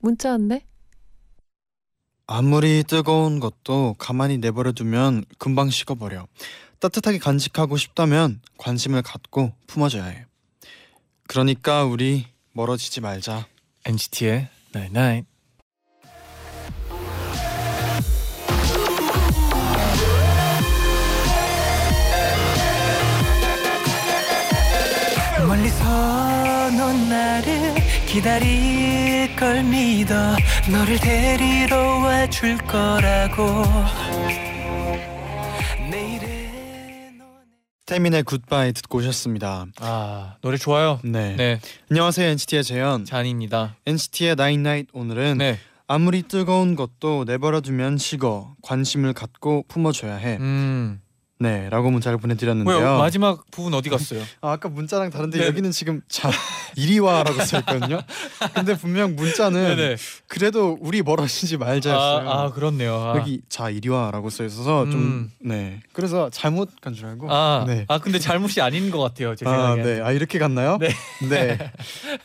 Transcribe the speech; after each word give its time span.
문자 0.00 0.30
왔네. 0.30 0.66
아무리 2.26 2.84
뜨거운 2.84 3.40
것도 3.40 3.96
가만히 3.98 4.38
내버려 4.38 4.72
두면 4.72 5.24
금방 5.38 5.70
식어버려. 5.70 6.26
따뜻하게 6.78 7.18
간직하고 7.18 7.76
싶다면 7.76 8.40
관심을 8.56 9.02
갖고 9.02 9.52
품어줘야 9.66 10.04
해. 10.04 10.26
그러니까 11.26 11.84
우리 11.84 12.26
멀어지지 12.52 13.00
말자. 13.00 13.46
NCT의 13.84 14.48
Night 14.74 14.98
Night. 14.98 15.29
멀 15.29 15.29
기다릴 28.10 29.36
걸 29.36 29.62
믿어 29.62 30.14
너를 30.70 30.98
데리러 30.98 31.98
와 32.00 32.26
줄 32.26 32.58
거라고 32.58 33.62
내일의 35.90 37.12
너 37.16 37.24
태민의 37.86 38.24
굿바이 38.24 38.72
듣고 38.72 38.98
오셨습니다. 38.98 39.66
아 39.80 40.34
노래 40.42 40.56
좋아요. 40.56 40.98
네. 41.04 41.36
네 41.36 41.60
안녕하세요 41.90 42.28
NCT의 42.30 42.64
재현. 42.64 43.04
잔입니다. 43.04 43.76
NCT의 43.86 44.34
나인나잇 44.34 44.88
오늘은 44.92 45.38
네. 45.38 45.58
아무리 45.86 46.22
뜨거운 46.22 46.74
것도 46.74 47.24
내버려 47.26 47.60
두면 47.60 47.96
식어. 47.98 48.54
관심을 48.62 49.12
갖고 49.12 49.64
품어줘야 49.68 50.16
해. 50.16 50.36
음. 50.40 51.00
네, 51.42 51.70
라고 51.70 51.90
문자를 51.90 52.18
왜 52.18 52.20
보내드렸는데요. 52.20 52.98
마지막 52.98 53.50
부분 53.50 53.72
어디 53.72 53.88
갔어요? 53.88 54.20
아, 54.42 54.52
아까 54.52 54.68
문자랑 54.68 55.08
다른데 55.08 55.38
네. 55.38 55.46
여기는 55.46 55.70
지금 55.70 56.02
자 56.06 56.30
이리 56.76 56.98
와라고 56.98 57.42
써있거든요. 57.42 58.02
근데 58.52 58.76
분명 58.76 59.16
문자는 59.16 59.76
네네. 59.76 59.96
그래도 60.26 60.76
우리 60.82 61.00
멀어지지 61.02 61.56
말자였어요. 61.56 62.28
아, 62.28 62.42
아 62.44 62.50
그렇네요. 62.52 62.94
아. 62.94 63.16
여기 63.16 63.40
자 63.48 63.70
이리 63.70 63.88
와라고 63.88 64.28
써 64.28 64.44
있어서 64.44 64.82
음. 64.84 64.90
좀 64.90 65.32
네. 65.40 65.80
그래서 65.94 66.28
잘못 66.30 66.68
간 66.82 66.94
줄 66.94 67.06
알고. 67.06 67.32
아, 67.32 67.64
네. 67.66 67.86
아 67.88 67.98
근데 67.98 68.18
잘못이 68.18 68.60
아닌 68.60 68.90
것 68.90 68.98
같아요. 68.98 69.34
제 69.34 69.46
아, 69.46 69.50
생각에. 69.50 69.82
네. 69.82 70.00
아 70.02 70.12
이렇게 70.12 70.38
갔나요? 70.38 70.76
네. 70.78 70.90
네. 71.30 71.72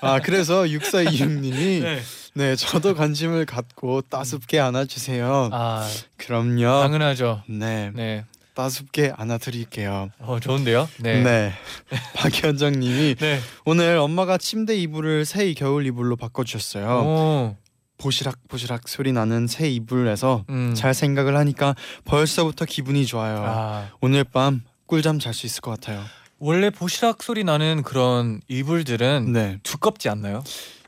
아 0.02 0.20
그래서 0.20 0.64
6426님이 0.64 1.82
네. 1.84 2.02
네. 2.34 2.56
저도 2.58 2.96
관심을 2.96 3.46
갖고 3.46 4.02
따숩게 4.02 4.60
안아주세요. 4.60 5.50
아 5.54 5.88
그럼요. 6.18 6.82
당연하죠. 6.82 7.44
네. 7.48 7.92
네. 7.94 8.26
따숩게 8.56 9.14
안아드릴게요. 9.16 10.10
어 10.20 10.40
좋은데요. 10.40 10.90
네. 11.00 11.22
네. 11.22 11.54
박현정님이 12.16 13.16
네. 13.16 13.40
오늘 13.66 13.98
엄마가 13.98 14.38
침대 14.38 14.76
이불을 14.78 15.26
새 15.26 15.54
겨울 15.54 15.86
이불로 15.86 16.16
바꿔주셨어요. 16.16 16.88
오. 16.88 17.56
보시락 17.98 18.40
보시락 18.48 18.88
소리 18.90 19.14
나는 19.14 19.48
새 19.48 19.70
이불에서 19.70 20.44
음. 20.50 20.74
잘 20.76 20.94
생각을 20.94 21.38
하니까 21.38 21.76
벌써부터 22.06 22.66
기분이 22.66 23.06
좋아요. 23.06 23.44
아 23.46 23.90
오늘 24.02 24.24
밤 24.24 24.64
꿀잠 24.86 25.20
잘 25.20 25.34
수 25.34 25.46
있을 25.46 25.62
것 25.62 25.72
같아요. 25.72 26.04
원래 26.40 26.70
보시락 26.70 27.24
소리 27.24 27.44
나는 27.44 27.84
그런 27.84 28.42
이불들은 28.48 29.32
네, 29.32 29.60
두껍지 29.64 30.10
않나요? 30.10 30.44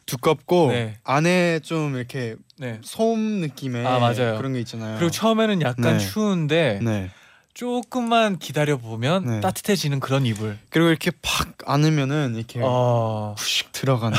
두껍고 0.06 0.72
네. 0.72 0.98
안에 1.04 1.60
좀 1.60 1.96
이렇게 1.96 2.36
네. 2.58 2.80
솜 2.84 3.18
느낌의 3.42 3.86
아. 3.86 4.14
그런 4.14 4.54
게 4.54 4.60
있잖아요. 4.60 4.98
그리고 4.98 5.12
처음에는 5.12 5.62
약간 5.62 5.98
네. 5.98 6.00
추운데 6.00 6.80
네. 6.82 7.10
조금만 7.58 8.38
기다려 8.38 8.78
보면 8.78 9.26
네. 9.26 9.42
따뜻해지는 9.42 10.00
그런 10.00 10.28
이불. 10.28 10.60
그리고 10.70 10.90
이렇게 10.90 11.10
팍 11.24 11.56
안으면은 11.66 12.36
이렇게 12.36 12.62
어 12.64 13.34
푸식 13.36 13.72
들어가는. 13.72 14.16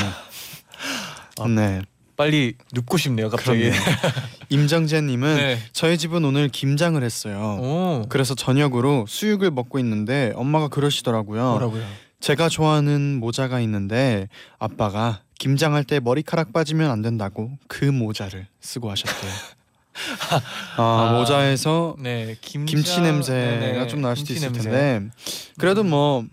아, 1.39 1.47
네. 1.47 1.81
빨리 2.17 2.55
눕고 2.73 2.97
싶네요. 2.97 3.29
갑자기. 3.29 3.71
임정재님은 4.49 5.35
네. 5.37 5.59
저희 5.71 5.97
집은 5.97 6.25
오늘 6.25 6.49
김장을 6.49 7.01
했어요. 7.01 7.57
오. 7.61 8.05
그래서 8.09 8.35
저녁으로 8.35 9.05
수육을 9.07 9.51
먹고 9.51 9.79
있는데 9.79 10.33
엄마가 10.35 10.67
그러시더라고요. 10.67 11.41
뭐라고요? 11.41 11.85
제가 12.19 12.49
좋아하는 12.49 13.21
모자가 13.21 13.61
있는데 13.61 14.27
아빠가 14.57 15.21
김장할 15.39 15.85
때 15.85 16.01
머리카락 16.01 16.51
빠지면 16.51 16.91
안 16.91 17.01
된다고 17.01 17.51
그 17.69 17.85
모자를 17.85 18.47
쓰고 18.59 18.91
하셨대요. 18.91 19.31
아, 20.77 20.81
아, 20.81 21.13
모자에서 21.17 21.95
네. 21.99 22.35
김자... 22.41 22.71
김치 22.71 23.01
냄새가 23.01 23.59
네네. 23.59 23.87
좀 23.87 24.01
날 24.01 24.15
수도 24.15 24.33
있을 24.33 24.51
냄새. 24.51 24.69
텐데 24.69 25.09
그래도 25.57 25.83
뭐 25.83 26.21
음. 26.21 26.29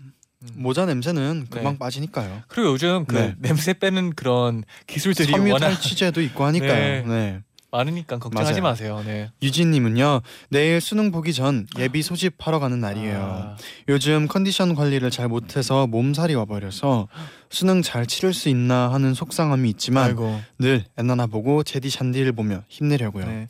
모자 0.53 0.85
냄새는 0.85 1.47
금방 1.49 1.73
네. 1.73 1.79
빠지니까요. 1.79 2.43
그리고 2.47 2.69
요즘 2.71 3.05
그 3.05 3.15
네. 3.15 3.35
냄새 3.39 3.73
빼는 3.73 4.13
그런 4.13 4.63
기술들이 4.85 5.31
섬유 5.31 5.51
워낙 5.53 5.69
탈취제도 5.69 6.21
있고 6.21 6.45
하니까요. 6.45 6.69
네. 6.71 7.03
네. 7.05 7.39
많으니까 7.69 8.17
걱정하지 8.17 8.61
맞아요. 8.61 8.71
마세요. 8.71 9.03
네. 9.05 9.29
유진님은요 9.41 10.21
내일 10.49 10.79
수능 10.79 11.11
보기 11.11 11.33
전 11.33 11.67
예비 11.77 12.01
소집하러 12.01 12.59
가는 12.59 12.79
날이에요. 12.79 13.19
아, 13.19 13.57
요즘 13.89 14.27
컨디션 14.29 14.73
관리를 14.73 15.11
잘 15.11 15.27
못해서 15.27 15.85
몸살이 15.85 16.33
와버려서 16.35 17.09
수능 17.49 17.81
잘 17.81 18.05
치를 18.05 18.33
수 18.33 18.49
있나 18.49 18.91
하는 18.91 19.13
속상함이 19.13 19.69
있지만 19.71 20.05
아이고. 20.05 20.41
늘 20.59 20.85
엔나나 20.97 21.27
보고 21.27 21.63
제디 21.63 21.89
샨디를 21.89 22.31
보며 22.33 22.63
힘내려고요. 22.67 23.25
네. 23.25 23.31
네. 23.31 23.47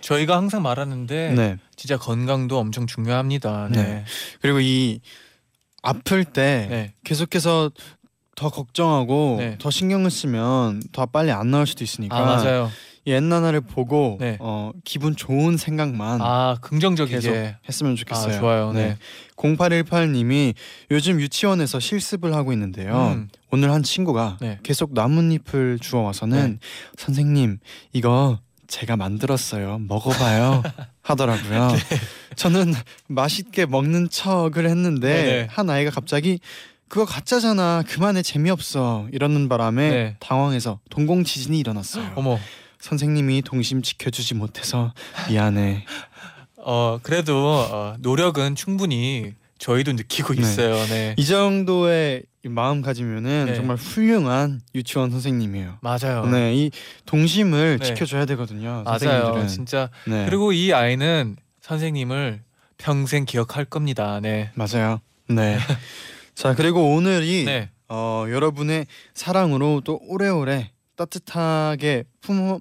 저희가 0.00 0.36
항상 0.36 0.62
말하는데 0.62 1.58
진짜 1.74 1.96
건강도 1.96 2.58
엄청 2.58 2.86
중요합니다. 2.86 3.68
네. 3.70 3.82
네. 3.82 4.04
그리고 4.40 4.60
이 4.60 5.00
아플 5.82 6.24
때 6.24 6.66
네. 6.70 6.94
계속해서 7.04 7.70
더 8.36 8.50
걱정하고 8.50 9.36
네. 9.38 9.56
더 9.58 9.70
신경을 9.70 10.10
쓰면 10.10 10.82
더 10.92 11.06
빨리 11.06 11.30
안 11.30 11.50
나올 11.50 11.66
수도 11.66 11.82
있으니까 11.84 12.16
아 12.16 12.20
맞아요. 12.24 12.70
이 13.06 13.12
엔나나를 13.12 13.60
보고 13.60 14.18
네. 14.20 14.36
어, 14.40 14.72
기분 14.84 15.14
좋은 15.14 15.56
생각만 15.56 16.20
아 16.20 16.56
긍정적이게. 16.60 17.56
했으면 17.68 17.92
아 17.92 17.96
좋겠어요. 17.96 18.40
좋아요. 18.40 18.72
네. 18.72 18.96
0818님이 19.36 20.54
요즘 20.90 21.20
유치원에서 21.20 21.78
실습을 21.78 22.34
하고 22.34 22.52
있는데요. 22.52 23.12
음. 23.14 23.28
오늘 23.52 23.70
한 23.70 23.84
친구가 23.84 24.38
네. 24.40 24.58
계속 24.64 24.92
나뭇잎을 24.92 25.78
주워 25.80 26.02
와서는 26.02 26.58
선생님 26.98 27.58
이거 27.92 28.40
제가 28.66 28.96
만들었어요. 28.96 29.78
먹어봐요. 29.86 30.64
하더라고요. 31.02 31.68
네. 31.68 31.76
저는 32.34 32.74
맛있게 33.06 33.66
먹는 33.66 34.08
척을 34.10 34.68
했는데 34.68 35.08
네네. 35.08 35.46
한 35.48 35.70
아이가 35.70 35.92
갑자기 35.92 36.40
그거 36.88 37.04
가짜잖아. 37.04 37.84
그만해 37.86 38.22
재미없어. 38.22 39.06
이러는 39.12 39.48
바람에 39.48 39.90
네. 39.90 40.16
당황해서 40.18 40.80
동공 40.90 41.22
지진이 41.22 41.58
일어났어요. 41.60 42.12
어머. 42.16 42.38
선생님이 42.80 43.42
동심 43.42 43.82
지켜주지 43.82 44.34
못해서 44.34 44.92
미안해. 45.28 45.84
어 46.58 46.98
그래도 47.02 47.66
어, 47.70 47.96
노력은 48.00 48.54
충분히 48.54 49.34
저희도 49.58 49.92
느끼고 49.92 50.34
네. 50.34 50.40
있어요. 50.40 50.74
네. 50.86 51.14
이 51.16 51.24
정도의 51.24 52.24
이 52.44 52.48
마음가짐이면은 52.48 53.46
네. 53.46 53.54
정말 53.54 53.76
훌륭한 53.76 54.60
유치원 54.74 55.10
선생님이에요. 55.10 55.78
맞아요. 55.80 56.26
네, 56.26 56.54
이 56.54 56.70
동심을 57.06 57.78
네. 57.80 57.84
지켜줘야 57.86 58.24
되거든요. 58.26 58.82
맞아요. 58.84 58.98
선생님들은. 58.98 59.48
진짜. 59.48 59.90
네. 60.06 60.26
그리고 60.26 60.52
이 60.52 60.72
아이는 60.72 61.36
선생님을 61.60 62.42
평생 62.78 63.24
기억할 63.24 63.64
겁니다. 63.64 64.20
네. 64.20 64.50
맞아요. 64.54 65.00
네. 65.28 65.58
자 66.34 66.54
그리고 66.54 66.94
오늘이 66.94 67.44
네. 67.44 67.70
어, 67.88 68.26
여러분의 68.28 68.86
사랑으로 69.14 69.82
또 69.84 69.98
오래오래 70.06 70.70
따뜻하게 70.96 72.04
품 72.20 72.58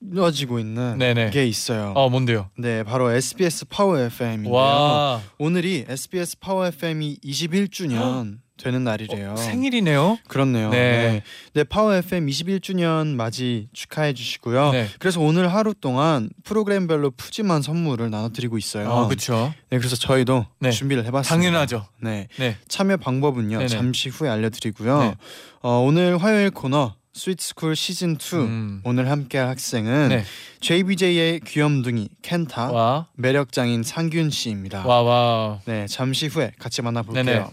품어지고 0.00 0.58
있는 0.58 0.98
네네. 0.98 1.30
게 1.30 1.46
있어요. 1.46 1.92
어 1.94 2.08
뭔데요? 2.08 2.50
네, 2.58 2.82
바로 2.82 3.10
SBS 3.10 3.66
파워 3.66 3.98
FM인데요. 3.98 4.52
와. 4.52 5.22
오늘이 5.38 5.84
SBS 5.88 6.38
파워 6.38 6.66
FM이 6.66 7.18
21주년 7.24 8.38
되는 8.58 8.84
날이래요. 8.84 9.32
어, 9.32 9.36
생일이네요. 9.36 10.18
그렇네요. 10.28 10.70
네. 10.70 10.78
네. 10.78 11.22
네, 11.54 11.64
파워 11.64 11.94
FM 11.94 12.26
21주년 12.26 13.14
맞이 13.14 13.68
축하해 13.72 14.12
주시고요. 14.12 14.72
네. 14.72 14.88
그래서 14.98 15.20
오늘 15.20 15.52
하루 15.52 15.72
동안 15.74 16.28
프로그램별로 16.44 17.12
푸짐한 17.12 17.62
선물을 17.62 18.10
나눠 18.10 18.28
드리고 18.30 18.58
있어요. 18.58 18.90
어 18.90 19.06
그렇죠. 19.08 19.54
네, 19.70 19.78
그래서 19.78 19.96
저희도 19.96 20.44
네. 20.60 20.70
준비를 20.70 21.06
해 21.06 21.10
봤습니다. 21.10 21.34
당연하죠. 21.34 21.86
네, 22.02 22.28
네. 22.38 22.56
참여 22.68 22.98
방법은요. 22.98 23.56
네네. 23.58 23.68
잠시 23.68 24.08
후에 24.08 24.28
알려 24.28 24.50
드리고요. 24.50 25.00
네. 25.00 25.14
어, 25.62 25.78
오늘 25.80 26.18
화요일 26.18 26.50
코너 26.50 26.94
스위트스쿨 27.14 27.74
시즌 27.74 28.12
2 28.20 28.36
음. 28.36 28.80
오늘 28.84 29.10
함께할 29.10 29.48
학생은 29.48 30.08
네. 30.10 30.24
JBJ의 30.60 31.40
귀염둥이 31.40 32.08
켄타, 32.22 32.70
와. 32.70 33.06
매력장인 33.14 33.82
상균 33.82 34.30
씨입니다. 34.30 34.86
와 34.86 35.02
와. 35.02 35.60
네, 35.64 35.86
잠시 35.88 36.26
후에 36.28 36.52
같이 36.58 36.80
만나볼게요. 36.82 37.24
네네. 37.24 37.44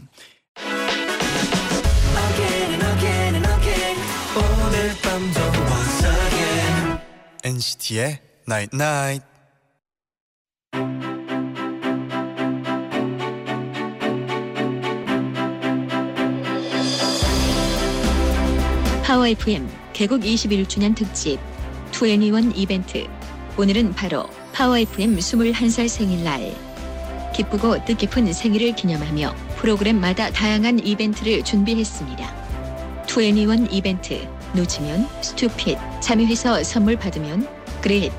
NCT의 7.45 8.17
Night 8.49 8.75
Night. 8.75 9.23
파워 19.03 19.27
FM 19.27 19.69
개국 19.93 20.21
21주년 20.21 20.95
특집 20.95 21.39
2NE1 21.91 22.53
이벤트 22.55 23.05
오늘은 23.59 23.93
바로 23.93 24.27
파워 24.51 24.79
FM 24.79 25.15
21살 25.15 25.87
생일날 25.87 26.51
기쁘고 27.35 27.85
뜻깊은 27.85 28.33
생일을 28.33 28.73
기념하며 28.73 29.35
프로그램마다 29.57 30.31
다양한 30.31 30.79
이벤트를 30.79 31.43
준비했습니다. 31.43 33.05
2NE1 33.05 33.71
이벤트 33.71 34.27
놓치면 34.55 35.07
스투핏 35.21 35.77
참여해서 36.01 36.63
선물 36.63 36.95
받으면 36.97 37.47
great 37.81 38.15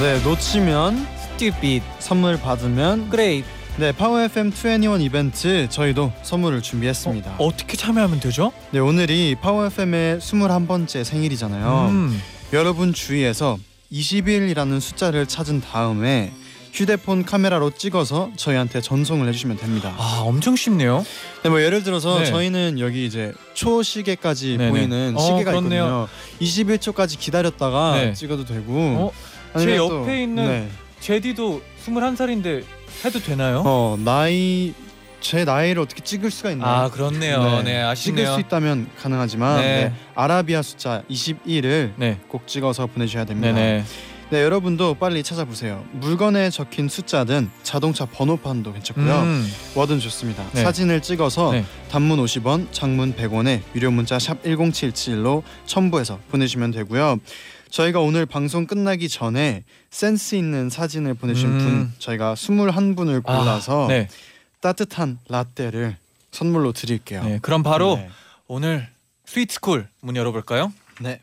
네, 0.00 0.20
놓치면 0.22 1.06
stupid. 1.38 1.82
선물 1.98 2.38
받으면 2.40 3.08
great. 3.10 3.42
네, 3.78 3.90
파워 3.90 4.20
FM 4.20 4.52
2NE1 4.52 5.00
이벤트 5.02 5.68
저희도 5.68 6.12
선물을 6.22 6.62
준비했습니다. 6.62 7.36
어, 7.38 7.44
어떻게 7.46 7.76
참여하면 7.76 8.20
되죠? 8.20 8.52
네, 8.70 8.78
오늘이 8.78 9.36
파워 9.40 9.66
FM의 9.66 10.18
21번째 10.18 11.02
생일이잖아요. 11.02 11.88
음. 11.90 12.22
여러분 12.52 12.92
주위에서 12.92 13.58
21이라는 13.92 14.80
숫자를 14.80 15.26
찾은 15.26 15.60
다음에 15.62 16.32
휴대폰 16.72 17.24
카메라로 17.24 17.70
찍어서 17.70 18.30
저희한테 18.36 18.80
전송을 18.80 19.26
해주시면 19.28 19.56
됩니다. 19.56 19.94
아, 19.96 20.22
엄청 20.24 20.54
쉽네요. 20.56 21.04
네, 21.42 21.48
뭐 21.48 21.60
예를 21.62 21.82
들어서 21.82 22.18
네. 22.20 22.26
저희는 22.26 22.78
여기 22.78 23.04
이제 23.06 23.32
초시계까지 23.54 24.56
네네. 24.58 24.70
보이는 24.70 25.14
어, 25.16 25.20
시계가 25.20 25.50
그렇네요. 25.52 26.08
있거든요. 26.40 26.76
21초까지 26.92 27.18
기다렸다가 27.18 27.94
네. 27.96 28.12
찍어도 28.12 28.44
되고. 28.44 28.72
어? 28.72 29.12
제 29.54 29.58
아니면 29.64 29.76
또- 29.78 30.00
옆에 30.02 30.22
있는 30.22 30.46
네. 30.46 30.68
제디도 31.00 31.62
21살인데 31.84 32.64
해도 33.04 33.18
되나요? 33.20 33.62
어 33.64 33.96
나이 34.04 34.74
제 35.20 35.44
나이를 35.44 35.82
어떻게 35.82 36.02
찍을 36.02 36.30
수가 36.30 36.50
있나요? 36.52 36.70
아, 36.84 36.90
그렇네요. 36.90 37.62
네, 37.62 37.80
아쉽네요. 37.82 38.24
찍을 38.26 38.34
수 38.34 38.40
있다면 38.40 38.88
가능하지만 39.00 39.60
네. 39.60 39.84
네, 39.84 39.92
아라비아 40.14 40.62
숫자 40.62 41.02
21을 41.10 41.92
네. 41.96 42.18
꼭 42.28 42.46
찍어서 42.46 42.86
보내주셔야 42.86 43.24
됩니다. 43.24 43.52
네네. 43.52 43.84
네 44.30 44.42
여러분도 44.42 44.94
빨리 44.94 45.22
찾아보세요. 45.22 45.86
물건에 45.92 46.50
적힌 46.50 46.90
숫자든 46.90 47.50
자동차 47.62 48.04
번호판도 48.04 48.74
괜찮고요. 48.74 49.20
음. 49.22 49.50
뭐든 49.74 50.00
좋습니다. 50.00 50.46
네. 50.52 50.62
사진을 50.62 51.00
찍어서 51.00 51.52
네. 51.52 51.64
단문 51.90 52.22
50원, 52.22 52.70
장문 52.70 53.14
100원에 53.14 53.62
유료 53.74 53.90
문자 53.90 54.18
샵 54.18 54.42
#1077로 54.42 55.42
첨부해서 55.64 56.18
보내주시면 56.30 56.72
되고요. 56.72 57.20
저희가 57.70 58.00
오늘 58.00 58.26
방송 58.26 58.66
끝나기 58.66 59.08
전에 59.08 59.64
센스 59.90 60.34
있는 60.34 60.68
사진을 60.68 61.14
보내주신 61.14 61.48
음. 61.48 61.58
분 61.58 61.92
저희가 61.98 62.34
21분을 62.34 63.22
골라서 63.22 63.86
아, 63.86 63.88
네. 63.88 64.08
따뜻한 64.60 65.20
라떼를 65.28 65.96
선물로 66.32 66.72
드릴게요. 66.72 67.24
네. 67.24 67.38
그럼 67.40 67.62
바로 67.62 67.96
네. 67.96 68.10
오늘 68.46 68.88
스위트스쿨 69.24 69.88
문 70.02 70.16
열어볼까요? 70.16 70.70
네. 71.00 71.20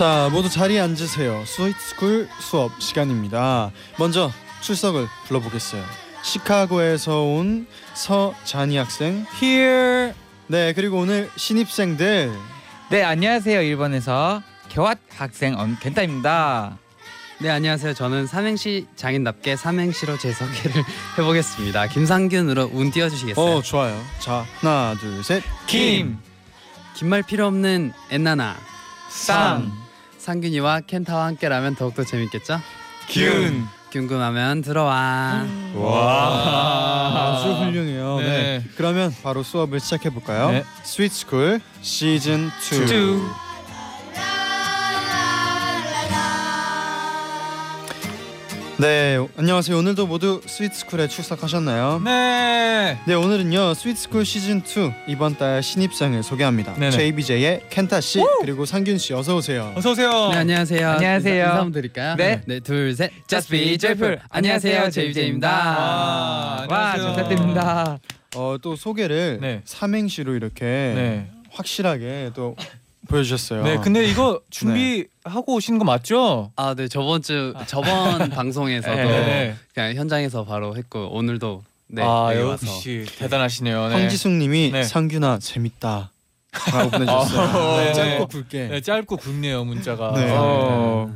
자 0.00 0.30
모두 0.32 0.48
자리에 0.48 0.80
앉으세요. 0.80 1.44
스위트스쿨 1.44 2.26
수업 2.40 2.72
시간입니다. 2.80 3.70
먼저 3.98 4.32
출석을 4.62 5.06
불러보겠어요. 5.26 5.84
시카고에서 6.22 7.20
온 7.20 7.66
서자니 7.92 8.78
학생. 8.78 9.26
Here. 9.42 10.14
네 10.46 10.72
그리고 10.72 11.00
오늘 11.00 11.28
신입생들. 11.36 12.32
네 12.88 13.02
안녕하세요 13.02 13.60
일본에서 13.60 14.42
교환 14.70 14.96
학생 15.14 15.58
언켄타입니다. 15.58 16.78
네 17.42 17.50
안녕하세요. 17.50 17.92
저는 17.92 18.26
삼행시 18.26 18.86
장인답게 18.96 19.56
삼행시로 19.56 20.16
제 20.16 20.32
소개를 20.32 20.82
해보겠습니다. 21.18 21.88
김상균으로 21.88 22.70
운 22.72 22.90
띄워주시겠어요? 22.90 23.56
어 23.58 23.60
좋아요. 23.60 24.02
자 24.18 24.46
하나 24.60 24.94
둘 24.98 25.22
셋. 25.22 25.42
김. 25.66 26.16
긴말 26.94 27.22
필요 27.22 27.46
없는 27.48 27.92
엔나나 28.10 28.56
상. 29.10 29.89
상균이와 30.20 30.82
켄타와 30.82 31.24
함께라면 31.26 31.76
더욱더 31.76 32.04
재밌겠죠? 32.04 32.60
균. 33.08 33.64
궁금하면 33.90 34.60
들어와. 34.62 35.44
와. 35.74 37.38
아주 37.38 37.52
훌륭해요. 37.54 38.18
네. 38.18 38.26
네. 38.26 38.64
그러면 38.76 39.12
바로 39.22 39.42
수업을 39.42 39.80
시작해 39.80 40.10
볼까요? 40.10 40.50
네. 40.50 40.64
스위트스쿨 40.84 41.60
시즌 41.80 42.50
2. 42.72 42.86
two. 42.86 43.20
네, 48.80 49.18
안녕하세요. 49.36 49.76
오늘도 49.76 50.06
모두 50.06 50.40
스위트스쿨에 50.46 51.06
출석하셨나요? 51.08 52.00
네. 52.02 52.98
네, 53.06 53.12
오늘은요 53.14 53.74
스위트스쿨 53.74 54.24
시즌 54.24 54.58
2 54.60 54.62
이번 55.06 55.36
달 55.36 55.62
신입생을 55.62 56.22
소개합니다. 56.22 56.72
네네. 56.74 56.90
JBJ의 56.92 57.64
켄타 57.68 58.00
씨 58.00 58.20
그리고 58.40 58.64
상균 58.64 58.96
씨 58.96 59.12
어서 59.12 59.36
오세요. 59.36 59.74
어서 59.76 59.90
오세요. 59.90 60.30
네 60.30 60.38
안녕하세요. 60.38 60.88
안녕하세요. 60.92 61.44
인사, 61.44 61.54
한번 61.56 61.72
드릴까요? 61.72 62.16
네. 62.16 62.40
네 62.46 62.60
둘 62.60 62.94
셋. 62.96 63.10
Just 63.28 63.50
be 63.50 63.76
joyful. 63.76 64.18
안녕하세요 64.30 64.88
제이제입니다. 64.88 66.66
와. 66.70 66.94
감사드립니다. 66.96 67.98
어, 68.34 68.56
또 68.62 68.76
소개를 68.76 69.38
네. 69.42 69.60
삼행시로 69.66 70.34
이렇게 70.34 70.64
네. 70.64 71.30
확실하게 71.52 72.30
또 72.34 72.56
보여주셨어요. 73.10 73.62
네. 73.64 73.76
근데 73.82 74.04
이거 74.06 74.40
준비하고 74.50 75.54
오신 75.54 75.78
거 75.78 75.84
맞죠? 75.84 76.52
아, 76.56 76.74
네 76.74 76.88
저번 76.88 77.20
주 77.22 77.52
저번 77.66 78.30
방송에서도 78.30 78.96
네. 78.96 79.56
그냥 79.74 79.94
현장에서 79.94 80.44
바로 80.44 80.76
했고 80.76 81.08
오늘도 81.12 81.62
네 81.88 82.02
아 82.02 82.30
여기 82.34 82.44
와서 82.48 82.66
역시 82.66 83.04
대단하시네요. 83.18 83.88
네. 83.88 83.94
황지숙님이 83.94 84.70
네. 84.72 84.84
상균아 84.84 85.40
재밌다. 85.40 86.10
라고 86.72 86.90
보내주셨어요. 86.90 87.58
어, 87.58 87.76
네, 87.78 87.84
네. 87.86 87.92
짧고 87.92 88.26
굵게. 88.28 88.68
네, 88.68 88.80
짧고 88.80 89.16
굵네요 89.16 89.64
문자가. 89.64 90.12
네. 90.14 90.26
어. 90.30 91.10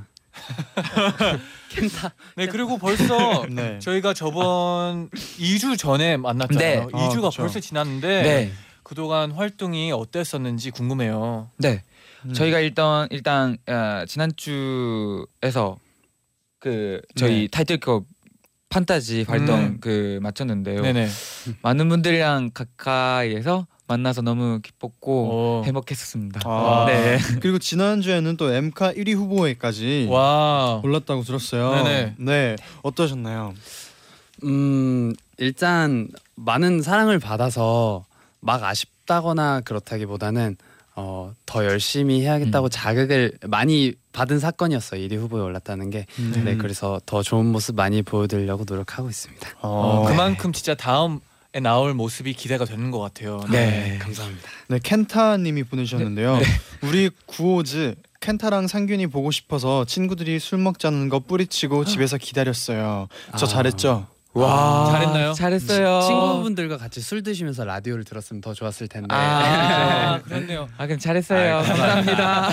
네 2.37 2.47
그리고 2.51 2.79
벌써 2.79 3.45
네. 3.49 3.79
저희가 3.81 4.15
저번 4.15 5.09
2주 5.11 5.77
전에 5.79 6.17
만났잖아요. 6.17 6.81
네. 6.87 6.87
2주가 6.93 7.25
아, 7.27 7.31
그쵸. 7.31 7.43
벌써 7.43 7.61
지났는데 7.61 8.23
네. 8.23 8.53
그동안 8.85 9.33
활동이 9.33 9.91
어땠었는지 9.91 10.71
궁금해요. 10.71 11.51
네. 11.57 11.83
음. 12.27 12.33
저희가 12.33 12.61
일단 12.61 13.09
일단 13.11 13.57
어, 13.67 14.05
지난 14.07 14.31
주에서 14.37 15.79
그 16.61 17.01
저희 17.17 17.43
네. 17.43 17.49
타이틀곡 17.49 18.07
판타지 18.69 19.25
활동 19.27 19.59
음. 19.59 19.79
그 19.81 20.19
마쳤는데요. 20.23 20.83
네네. 20.83 21.09
많은 21.63 21.89
분들이랑 21.89 22.51
가까이에서 22.55 23.67
만나서 23.87 24.23
너무 24.23 24.61
기뻤고 24.63 25.61
오. 25.61 25.65
행복했었습니다. 25.65 26.41
아, 26.45 26.87
네. 26.87 27.19
그리고 27.41 27.59
지난 27.59 28.01
주에는 28.01 28.37
또 28.37 28.53
엠카 28.53 28.95
1위 28.95 29.15
후보에까지 29.15 30.09
와. 30.11 30.81
올랐다고 30.83 31.23
들었어요. 31.23 31.83
네네. 31.85 32.15
네, 32.19 32.57
어떠셨나요? 32.83 33.55
음 34.45 35.15
일단 35.39 36.09
많은 36.35 36.83
사랑을 36.83 37.19
받아서 37.19 38.05
막 38.45 38.63
아쉽다거나 38.63 39.63
그렇다기보다는 39.63 40.57
어, 40.97 41.33
더 41.45 41.65
열심히 41.65 42.21
해야겠다고 42.21 42.69
음. 42.69 42.71
자극을 42.71 43.33
많이 43.49 43.95
받은 44.13 44.39
사건이었어요 44.39 45.01
1위 45.09 45.17
후보에 45.17 45.41
올랐다는 45.41 45.91
게 45.91 46.07
음. 46.21 46.43
네, 46.45 46.57
그래서 46.57 47.01
더 47.05 47.23
좋은 47.23 47.47
모습 47.47 47.75
많이 47.75 48.03
보여드리려고 48.03 48.65
노력하고 48.67 49.09
있습니다 49.09 49.49
어, 49.61 50.05
그만큼 50.07 50.53
진짜 50.53 50.75
다음에 50.75 51.19
나올 51.63 51.95
모습이 51.95 52.35
기대가 52.35 52.65
되는 52.65 52.91
것 52.91 53.01
같아요. 53.01 53.41
네, 53.51 53.99
감사합니다 54.01 54.49
네 54.69 54.79
켄타님이 54.83 55.65
보내주셨는데요. 55.65 56.39
우리 56.83 57.11
구호즈 57.27 57.97
켄타랑 58.21 58.69
상균이 58.69 59.09
보고 59.09 59.31
싶어서 59.31 59.85
친구들이 59.85 60.39
술 60.39 60.59
먹자는 60.59 61.09
거 61.09 61.19
뿌리치고 61.21 61.85
집에서 61.85 62.19
기다렸어요. 62.19 63.09
저 63.37 63.47
아. 63.47 63.49
잘했죠? 63.49 64.07
와 64.35 64.89
잘했나요? 64.91 65.33
잘했어요. 65.33 66.01
친구분들과 66.03 66.77
같이 66.77 67.01
술 67.01 67.23
드시면서 67.23 67.65
라디오를 67.65 68.03
들었으면 68.05 68.41
더 68.41 68.53
좋았을 68.53 68.89
텐데. 68.89 69.07
아, 69.11 70.21
그렇네요. 70.25 70.69
아 70.77 70.87
그럼 70.87 70.99
잘했어요. 70.99 71.59
아, 71.59 71.63
감사합니다. 71.63 72.49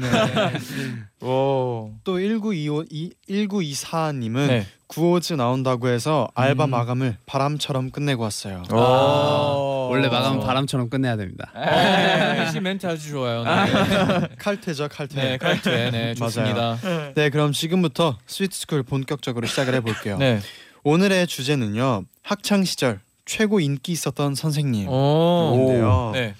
네. 0.00 1.26
오. 1.26 1.92
또 2.04 2.18
1925, 2.18 2.84
1924님은 3.28 4.46
네. 4.46 4.66
구호즈 4.86 5.32
나온다고 5.34 5.88
해서 5.88 6.28
알바 6.34 6.66
음. 6.66 6.70
마감을 6.70 7.16
바람처럼 7.26 7.90
끝내고 7.90 8.22
왔어요. 8.22 8.62
오. 8.72 9.88
원래 9.90 10.08
마감은 10.08 10.40
바람처럼 10.40 10.88
끝내야 10.88 11.16
됩니다. 11.16 11.50
네, 11.54 12.50
시 12.50 12.60
멘트 12.60 12.86
아주 12.86 13.10
좋아요. 13.10 13.42
네, 13.42 14.28
칼퇴죠 14.38 14.88
칼퇴. 14.88 15.20
네 15.20 15.38
칼퇴. 15.38 15.90
네, 15.90 16.14
좋습니다. 16.14 16.78
네 17.14 17.30
그럼 17.30 17.52
지금부터 17.52 18.18
스위트스쿨 18.26 18.84
본격적으로 18.84 19.46
시작을 19.46 19.74
해볼게요. 19.74 20.18
네. 20.18 20.40
오늘의 20.84 21.26
주제는요 21.26 22.04
학창 22.22 22.64
시절 22.64 23.00
최고 23.24 23.60
인기 23.60 23.92
있었던 23.92 24.34
선생님. 24.34 24.88
오. 24.88 25.54
인데요. 25.56 26.10
네. 26.12 26.34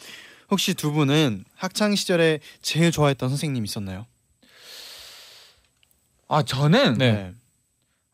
혹시 0.50 0.74
두 0.74 0.92
분은 0.92 1.44
학창 1.54 1.94
시절에 1.94 2.40
제일 2.60 2.90
좋아했던 2.90 3.28
선생님 3.28 3.64
있었나요? 3.64 4.06
아 6.28 6.42
저는 6.42 6.98
네. 6.98 7.32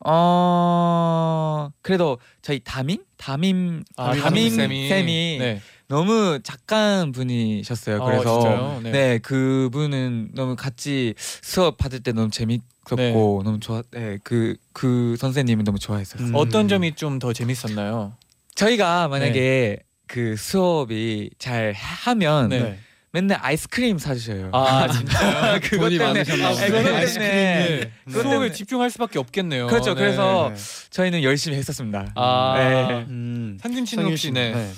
어 0.04 1.70
그래도 1.82 2.18
저희 2.42 2.60
담임 2.60 3.02
담임 3.16 3.82
아, 3.96 4.14
담임 4.14 4.50
쌤이. 4.50 4.88
쌤이 4.88 5.36
네. 5.38 5.62
너무 5.88 6.38
착한 6.42 7.12
분이셨어요. 7.12 7.96
어, 8.02 8.04
그래서 8.04 8.40
진짜요? 8.40 8.80
네. 8.84 8.90
네. 8.92 9.18
그분은 9.18 10.30
너무 10.34 10.54
같이 10.54 11.14
수업 11.18 11.78
받을 11.78 12.00
때 12.00 12.12
너무 12.12 12.30
재밌었고 12.30 12.96
네. 12.96 13.12
너무 13.12 13.58
좋아. 13.58 13.82
네그그 13.90 14.56
그 14.72 15.16
선생님을 15.18 15.64
너무 15.64 15.78
좋아했었어요. 15.78 16.28
음. 16.28 16.34
어떤 16.34 16.68
점이 16.68 16.94
좀 16.94 17.18
더 17.18 17.32
재밌었나요? 17.32 18.12
저희가 18.54 19.08
만약에 19.08 19.78
그 20.06 20.36
수업이 20.36 21.30
잘 21.38 21.72
하면 21.74 22.48
네. 22.50 22.78
맨날 23.12 23.38
아이스크림 23.40 23.98
사주셔요. 23.98 24.50
아 24.52 24.86
진짜요? 24.88 25.58
그것 25.64 25.78
돈이 25.78 25.96
때문에 25.98 26.18
많으셨나 26.20 26.50
네, 26.54 26.54
보네. 26.70 26.82
그것 26.82 26.94
아이스크림을 26.96 27.30
때문에 27.32 27.90
그것 28.04 28.12
수업에 28.20 28.30
때문에 28.30 28.52
집중할 28.52 28.90
수밖에 28.90 29.18
없겠네요. 29.18 29.66
그렇죠. 29.68 29.94
네. 29.94 30.00
그래서 30.00 30.50
네. 30.54 30.60
저희는 30.90 31.22
열심히 31.22 31.56
했었습니다. 31.56 32.12
아 32.14 32.54
네. 32.58 33.06
음, 33.08 33.58
상균 33.60 33.86
씨는 33.86 34.04
혹시 34.04 34.16
씨, 34.18 34.30
네. 34.32 34.70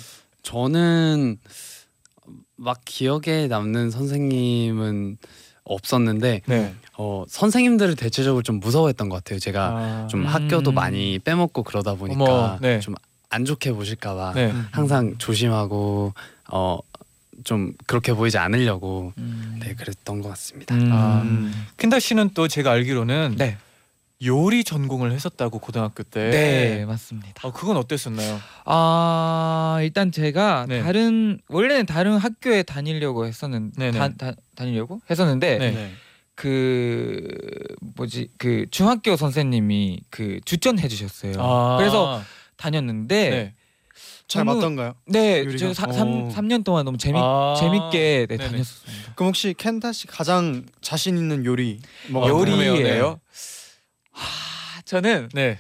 저는 0.43 1.39
막 2.57 2.81
기억에 2.85 3.47
남는 3.49 3.91
선생님은 3.91 5.19
없었는데 5.65 6.43
네. 6.47 6.75
어, 6.99 7.25
선생님들을 7.29 7.97
대체적으로 7.97 8.43
좀 8.43 8.61
무서워했던 8.61 9.09
것 9.09 9.17
같아요. 9.17 9.39
제가 9.39 9.67
아, 9.69 10.07
좀 10.09 10.23
음. 10.23 10.27
학교도 10.27 10.73
많이 10.73 11.19
빼먹고 11.19 11.63
그러다 11.63 11.95
보니까 11.95 12.59
네. 12.61 12.81
좀안 12.81 13.45
좋게 13.45 13.73
보실까봐 13.73 14.33
네. 14.35 14.53
항상 14.73 15.17
조심하고 15.19 16.13
어 16.51 16.81
좀 17.45 17.73
그렇게 17.87 18.13
보이지 18.13 18.39
않으려고 18.39 19.13
음. 19.19 19.59
네 19.61 19.75
그랬던 19.75 20.23
것 20.23 20.29
같습니다. 20.31 20.75
음. 20.75 20.93
아, 20.93 21.23
음. 21.23 21.53
켄다 21.77 21.99
씨는 21.99 22.31
또 22.35 22.49
제가 22.49 22.73
알기로는 22.73 23.37
네. 23.39 23.57
요리 24.25 24.65
전공을 24.65 25.12
했었다고 25.12 25.61
고등학교 25.61 26.03
때. 26.03 26.31
네, 26.31 26.85
맞습니다. 26.85 27.33
어, 27.43 27.53
그건 27.53 27.77
어땠었나요? 27.79 28.39
아 28.67 29.79
일단 29.83 30.12
제가 30.12 30.67
네. 30.69 30.83
다른 30.83 31.41
원래는 31.49 31.87
다른 31.87 32.17
학교에 32.19 32.62
다니려고 32.62 33.27
했었는데 33.27 33.79
네네. 33.93 33.99
다, 33.99 34.09
다, 34.19 34.33
다니려고 34.55 35.00
했었는데 35.09 35.59
네. 35.59 35.71
네. 35.71 35.91
그 36.35 37.27
뭐지 37.97 38.29
그 38.37 38.67
중학교 38.71 39.17
선생님이 39.17 40.00
그 40.11 40.41
추천해 40.45 40.87
주셨어요. 40.89 41.33
아, 41.39 41.77
그래서 41.79 42.23
다녔는데 42.57 43.31
네. 43.31 43.55
잘 44.29 44.45
너무- 44.45 44.59
맞던가요? 44.61 44.95
네, 45.07 45.41
요리가? 45.41 45.57
저 45.59 45.75
사, 45.75 45.87
어. 45.89 45.93
삼 45.93 46.29
3년 46.31 46.62
동안 46.62 46.85
너무 46.85 46.99
재미 46.99 47.19
아, 47.21 47.55
재밌게 47.59 48.27
네, 48.29 48.37
네네. 48.37 48.50
다녔었습니다. 48.50 49.15
그럼 49.17 49.29
혹시 49.29 49.55
켄타 49.57 49.93
씨 49.93 50.07
가장 50.07 50.67
자신 50.83 51.17
있는 51.17 51.45
요리 51.47 51.81
뭐가 52.11 52.27
어, 52.27 52.39
있나요? 52.41 52.41
요리예요? 52.59 52.71
요리예요? 52.77 53.21
하, 54.21 54.83
저는 54.83 55.31
네. 55.33 55.59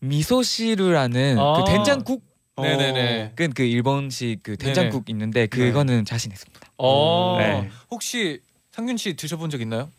미소시루라는 0.00 1.38
아. 1.38 1.52
그 1.56 1.64
된장국 1.64 2.22
네네네. 2.56 3.32
그, 3.34 3.48
그 3.48 3.62
일본식 3.64 4.42
그 4.42 4.56
된장국 4.56 5.10
있는데 5.10 5.46
그거는 5.46 6.04
자신 6.04 6.30
있습니다. 6.30 6.60
어. 6.78 7.34
네. 7.36 7.68
혹시 7.90 8.40
상균 8.70 8.96
씨 8.96 9.14
드셔본 9.14 9.50
적 9.50 9.60
있나요? 9.60 9.90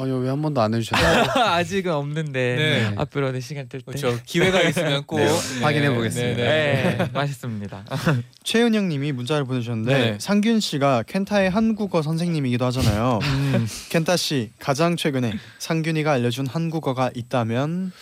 어요 0.00 0.18
왜 0.18 0.28
한 0.30 0.40
번도 0.40 0.60
안 0.60 0.72
해주셨나요? 0.74 1.24
아직은 1.54 1.92
없는데 1.92 2.56
네. 2.56 2.94
앞으로 2.96 3.32
내 3.32 3.40
시간 3.40 3.68
될 3.68 3.82
때. 3.82 3.92
그렇죠. 3.92 4.18
기회가 4.24 4.62
있으면 4.62 5.04
꼭 5.04 5.18
네, 5.20 5.26
네. 5.26 5.60
확인해 5.62 5.94
보겠습니다. 5.94 6.36
네, 6.42 6.44
네. 6.44 6.96
네, 6.98 7.10
맛있습니다. 7.12 7.84
최은영님이 8.44 9.12
문자를 9.12 9.44
보내주셨는데 9.44 9.98
네. 10.12 10.18
상균 10.18 10.60
씨가 10.60 11.04
켄타의 11.06 11.50
한국어 11.50 12.02
선생님이기도 12.02 12.64
하잖아요. 12.66 13.18
음. 13.22 13.66
켄타 13.90 14.16
씨 14.16 14.50
가장 14.58 14.96
최근에 14.96 15.34
상균이가 15.58 16.12
알려준 16.12 16.46
한국어가 16.46 17.10
있다면 17.14 17.92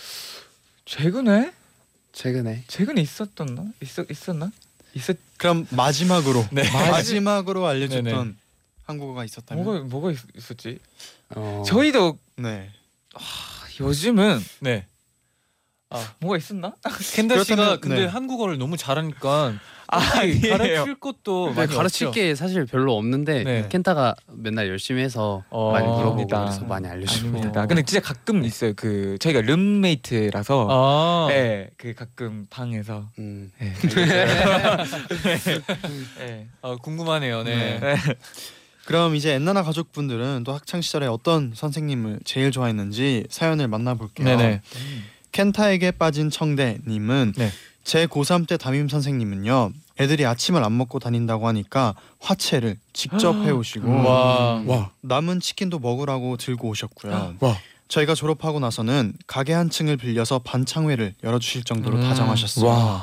최근에 0.85 1.51
최근에 2.13 2.63
최근에 2.67 3.01
있었던나? 3.01 3.65
있었 3.81 4.09
있었나? 4.09 4.51
있었 4.93 5.17
그럼 5.37 5.67
마지막으로 5.71 6.45
네. 6.51 6.63
마지막으로 6.71 7.67
알려줬던 7.67 8.03
네네. 8.03 8.33
한국어가 8.85 9.23
있었다면 9.23 9.63
뭐가 9.63 9.79
뭐가 9.85 10.11
있, 10.11 10.17
있었지? 10.35 10.79
어, 11.35 11.63
저희도 11.65 12.17
네. 12.37 12.69
요즘은 13.79 14.39
네. 14.61 14.85
뭐가 16.19 16.37
있었나? 16.37 16.73
켄다 17.15 17.43
씨가 17.43 17.55
그렇다면, 17.55 17.81
근데 17.81 18.01
네. 18.01 18.05
한국어를 18.05 18.57
너무 18.57 18.77
잘하니까 18.77 19.53
아. 19.87 19.99
가르칠 19.99 20.99
것도 20.99 21.49
네, 21.49 21.55
많이 21.55 21.73
가르칠 21.73 22.07
없죠. 22.07 22.19
게 22.19 22.35
사실 22.35 22.65
별로 22.67 22.95
없는데 22.95 23.43
네. 23.43 23.67
켄타가 23.69 24.15
맨날 24.27 24.67
열심히 24.67 25.01
해서 25.01 25.43
어, 25.49 25.71
많이 25.71 25.87
물어보고. 25.87 26.27
그래서 26.27 26.63
많이 26.65 26.87
알려주고. 26.87 27.39
어. 27.39 27.65
근데 27.65 27.81
진짜 27.81 27.99
가끔 27.99 28.45
있어요. 28.45 28.73
그 28.75 29.17
저희가 29.19 29.41
룸메이트라서 29.41 30.67
아. 30.69 31.25
네, 31.29 31.71
그 31.77 31.95
가끔 31.95 32.45
방에서 32.51 33.09
음. 33.17 33.51
네. 33.57 33.73
네. 36.19 36.47
아, 36.61 36.75
궁금하네요. 36.75 37.41
네. 37.43 37.79
네. 38.89 38.91
그럼 38.91 39.15
이제 39.15 39.35
엔나나 39.35 39.61
가족분들은 39.61 40.43
또 40.45 40.53
학창 40.53 40.81
시절에 40.81 41.05
어떤 41.05 41.51
선생님을 41.53 42.21
제일 42.25 42.51
좋아했는지 42.51 43.27
사연을 43.29 43.67
만나볼게요. 43.67 44.25
네네. 44.25 44.61
켄타에게 45.31 45.91
빠진 45.91 46.31
청대님은 46.31 47.33
네. 47.37 47.51
제 47.83 48.07
고3 48.07 48.47
때 48.47 48.57
담임 48.57 48.89
선생님은요 48.89 49.71
애들이 49.99 50.25
아침을 50.25 50.63
안 50.63 50.75
먹고 50.75 50.97
다닌다고 50.97 51.47
하니까 51.47 51.93
화채를 52.19 52.77
직접 52.93 53.35
해오시고 53.35 53.87
음. 53.87 54.05
와. 54.05 54.63
와 54.65 54.89
남은 55.01 55.39
치킨도 55.39 55.77
먹으라고 55.77 56.37
들고 56.37 56.69
오셨고요. 56.69 57.35
와. 57.39 57.57
저희가 57.89 58.15
졸업하고 58.15 58.59
나서는 58.59 59.13
가게 59.27 59.53
한 59.53 59.69
층을 59.69 59.97
빌려서 59.97 60.39
반창회를 60.39 61.13
열어주실 61.23 61.63
정도로 61.63 61.97
음. 61.97 62.01
다정하셨어요. 62.01 63.01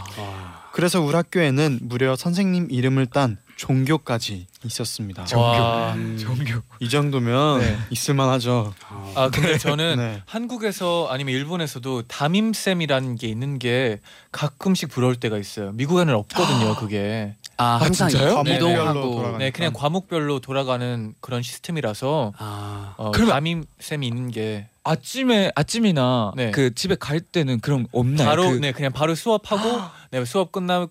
그래서 0.72 1.00
우리 1.00 1.14
학교에는 1.14 1.78
무려 1.82 2.16
선생님 2.16 2.68
이름을 2.70 3.06
딴 3.06 3.38
종교까지 3.56 4.46
있었습니다. 4.64 5.24
와. 5.34 5.92
음. 5.94 6.16
종교. 6.18 6.60
이 6.80 6.88
정도면 6.88 7.60
네. 7.60 7.76
있을만하죠. 7.90 8.74
어. 8.90 9.12
아 9.16 9.30
근데 9.30 9.58
저는 9.58 9.96
네. 9.96 10.22
한국에서 10.26 11.08
아니면 11.10 11.34
일본에서도 11.34 12.02
담임 12.02 12.52
쌤이라는 12.52 13.16
게 13.16 13.26
있는 13.28 13.58
게 13.58 14.00
가끔씩 14.32 14.90
부러울 14.90 15.16
때가 15.16 15.38
있어요. 15.38 15.72
미국에는 15.72 16.14
없거든요. 16.14 16.76
그게. 16.80 17.34
아 17.58 17.78
항상 17.80 18.10
진짜요? 18.10 18.42
네, 18.42 18.56
이동하고 18.56 19.00
돌아가니까. 19.00 19.38
네, 19.38 19.50
그냥 19.50 19.72
과목별로 19.72 20.40
돌아가는 20.40 21.14
그런 21.20 21.42
시스템이라서 21.42 22.34
아 22.36 22.94
어, 22.98 23.10
그러면- 23.12 23.32
담임 23.34 23.64
쌤이 23.80 24.06
있는 24.06 24.30
게 24.30 24.66
아침에 24.90 25.50
아침이나 25.54 26.32
네. 26.36 26.50
그 26.52 26.74
집에 26.74 26.94
갈 26.94 27.20
때는 27.20 27.60
그럼 27.60 27.86
없나요? 27.92 28.28
바로 28.28 28.50
그, 28.50 28.56
네 28.56 28.72
그냥 28.72 28.92
바로 28.92 29.14
수업하고 29.14 29.80
네 30.10 30.24
수업 30.24 30.52
끝나고 30.52 30.88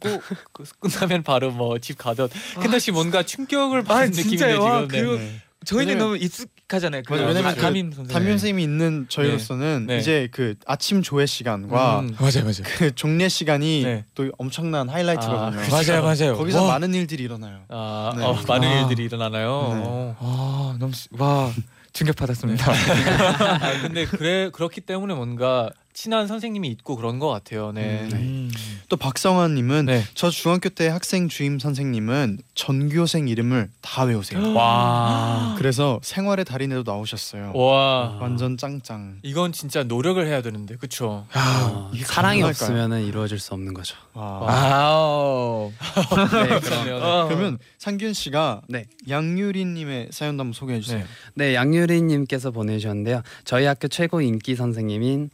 그 0.52 0.64
끝나면 0.80 1.24
바로 1.24 1.52
뭐 1.52 1.78
집 1.80 1.98
가던 1.98 2.30
켄다 2.62 2.80
씨 2.80 2.92
뭔가 2.92 3.24
충격을 3.24 3.84
아, 3.88 4.06
느낌인데 4.06 4.28
지금 4.38 4.88
네. 4.88 5.00
그거- 5.02 5.16
네. 5.18 5.42
저희는 5.66 5.94
왜냐면- 5.96 6.06
너무 6.14 6.18
익숙하잖아요. 6.18 7.02
그 7.08 7.14
맞아요. 7.14 7.28
왜냐면 7.28 7.50
다- 7.50 7.56
그 7.56 7.62
담임 7.62 7.86
선생님. 7.92 8.14
담임 8.14 8.30
선생님이 8.34 8.64
있는 8.64 9.06
저희로서는 9.10 9.86
네. 9.88 9.98
이제 9.98 10.28
그 10.32 10.54
아침 10.68 11.02
조회 11.02 11.26
시간과 11.26 12.02
음. 12.02 12.16
맞아요, 12.20 12.44
맞아요. 12.44 12.62
그 12.78 12.94
종례 12.94 13.28
시간이 13.28 13.82
네. 13.84 14.06
또 14.14 14.30
엄청난 14.38 14.90
하이라이트거든요. 14.90 15.60
아, 15.60 15.70
맞아요, 15.72 16.04
맞아요. 16.04 16.38
거기서 16.38 16.64
와. 16.66 16.74
많은 16.74 16.94
일들이 16.94 17.24
일어나요. 17.24 17.62
아, 17.70 18.14
네. 18.16 18.24
어, 18.24 18.38
많은 18.48 18.68
아. 18.68 18.82
일들이 18.82 19.06
일어나나요. 19.06 19.72
네. 19.74 19.82
어. 19.86 20.16
아 20.20 20.76
너무 20.78 20.94
시- 20.94 21.08
와 21.18 21.52
충격 21.96 22.18
받았습니다. 22.18 22.66
아, 23.64 23.82
근데 23.82 24.06
그래 24.06 24.50
그렇기 24.52 24.82
때문에 24.82 25.14
뭔가 25.14 25.72
친한 25.96 26.28
선생님이 26.28 26.68
있고 26.72 26.98
그런 26.98 27.20
것 27.20 27.30
같아요. 27.30 27.72
네. 27.72 28.02
음, 28.04 28.10
네. 28.10 28.18
음. 28.18 28.52
또 28.90 28.98
박성환님은 28.98 29.86
네. 29.86 30.04
저 30.14 30.30
중학교 30.30 30.68
때 30.68 30.90
학생 30.90 31.30
주임 31.30 31.58
선생님은 31.58 32.40
전교생 32.54 33.30
이름을 33.30 33.70
다 33.82 34.04
외우세요. 34.04 34.42
와. 34.54 35.56
그래서 35.58 36.00
생활의 36.04 36.44
달인에도 36.44 36.84
나오셨어요. 36.86 37.54
와 37.56 38.18
완전 38.20 38.58
짱짱. 38.58 39.20
이건 39.24 39.54
진짜 39.54 39.84
노력을 39.84 40.24
해야 40.28 40.42
되는데 40.42 40.76
그쵸? 40.76 41.26
아, 41.32 41.90
이게 41.94 42.04
사랑이 42.04 42.42
가능할까요? 42.42 42.84
없으면 42.84 43.02
이루어질 43.08 43.40
수 43.40 43.54
없는 43.54 43.74
거죠. 43.74 43.96
와. 44.14 44.46
아우. 44.52 45.72
네. 46.86 46.92
어. 46.92 47.26
그러면 47.30 47.58
상균 47.78 48.14
씨가 48.14 48.62
네. 48.68 48.86
양유리님의 49.10 50.10
사연도 50.12 50.42
한번 50.42 50.54
소개해 50.54 50.82
주세요. 50.82 51.06
네. 51.36 51.46
네, 51.46 51.56
양유리님께서 51.56 52.52
보내주셨는데요. 52.52 53.22
저희 53.46 53.66
학교 53.66 53.88
최고 53.88 54.20
인기 54.20 54.56
선생님인 54.56 55.30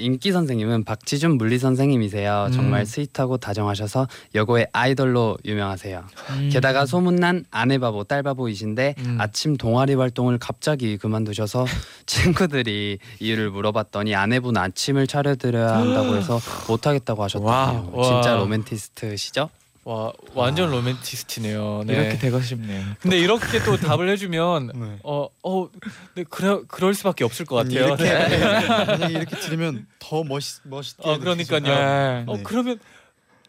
인기 0.00 0.32
선생님은 0.32 0.84
박지준 0.84 1.36
물리 1.38 1.58
선생님이세요. 1.58 2.46
음. 2.48 2.52
정말 2.52 2.86
sweet하고 2.86 3.36
다정하셔서 3.36 4.08
여고의 4.34 4.68
아이돌로 4.72 5.38
유명하세요. 5.44 6.04
음. 6.30 6.50
게다가 6.52 6.86
소문난 6.86 7.44
아내 7.50 7.78
바보 7.78 8.04
딸 8.04 8.22
바보이신데 8.22 8.94
음. 8.98 9.16
아침 9.20 9.56
동아리 9.56 9.94
활동을 9.94 10.38
갑자기 10.38 10.96
그만두셔서 10.96 11.66
친구들이 12.06 12.98
이유를 13.20 13.50
물어봤더니 13.50 14.14
아내분 14.14 14.56
아침을 14.56 15.06
차려드려야 15.06 15.76
한다고 15.76 16.16
해서 16.16 16.40
못하겠다고 16.68 17.22
하셨다네요. 17.22 17.92
와. 17.94 18.02
진짜 18.02 18.32
와. 18.34 18.38
로맨티스트시죠? 18.40 19.50
와 19.84 20.12
완전 20.34 20.70
로맨티스트네요. 20.70 21.84
네. 21.86 21.94
이렇게 21.94 22.18
되고 22.18 22.38
싶네요. 22.40 22.84
근데 23.00 23.18
이렇게 23.18 23.62
또 23.64 23.76
답을 23.78 24.10
해주면 24.10 24.72
네. 24.76 24.98
어 25.02 25.28
어 25.42 25.68
네, 26.14 26.24
그래 26.28 26.58
그럴 26.68 26.92
수밖에 26.94 27.24
없을 27.24 27.46
것 27.46 27.56
같아요. 27.56 27.86
이렇게 27.86 28.04
네. 28.04 28.38
만약에 28.78 29.12
이렇게 29.16 29.36
들으면 29.36 29.86
더 29.98 30.22
멋있 30.22 30.60
멋있게. 30.64 31.08
어, 31.08 31.18
그러니까요. 31.18 31.60
네. 31.62 32.24
어 32.26 32.36
네. 32.36 32.42
그러면 32.42 32.78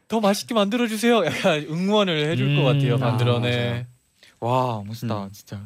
더 0.08 0.20
맛있게 0.22 0.54
만들어 0.54 0.88
주세요. 0.88 1.26
약간 1.26 1.66
응원을 1.70 2.30
해줄 2.32 2.56
것 2.56 2.62
음, 2.62 2.66
같아요. 2.66 2.96
아, 2.96 2.98
만들어내. 2.98 3.88
와 4.42 4.82
멋있다 4.88 5.26
음. 5.26 5.30
진짜. 5.32 5.62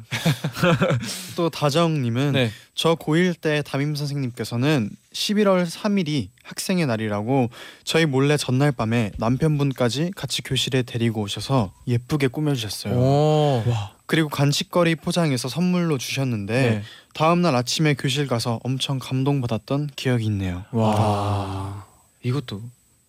또 1.34 1.48
다정님은 1.48 2.32
네. 2.32 2.50
저 2.74 2.94
고1 2.94 3.40
때 3.40 3.62
담임 3.62 3.94
선생님께서는 3.96 4.90
11월 5.14 5.66
3일이 5.66 6.28
학생의 6.42 6.86
날이라고 6.86 7.48
저희 7.84 8.04
몰래 8.04 8.36
전날 8.36 8.72
밤에 8.72 9.12
남편분까지 9.16 10.12
같이 10.14 10.42
교실에 10.42 10.82
데리고 10.82 11.22
오셔서 11.22 11.72
예쁘게 11.88 12.28
꾸며주셨어요. 12.28 12.94
오. 12.94 13.64
그리고 14.04 14.28
간식거리 14.28 14.96
포장해서 14.96 15.48
선물로 15.48 15.96
주셨는데 15.96 16.70
네. 16.70 16.82
다음 17.14 17.40
날 17.40 17.56
아침에 17.56 17.94
교실 17.94 18.26
가서 18.26 18.60
엄청 18.62 18.98
감동받았던 18.98 19.90
기억이 19.96 20.26
있네요. 20.26 20.64
와. 20.70 21.86
이것도 22.22 22.60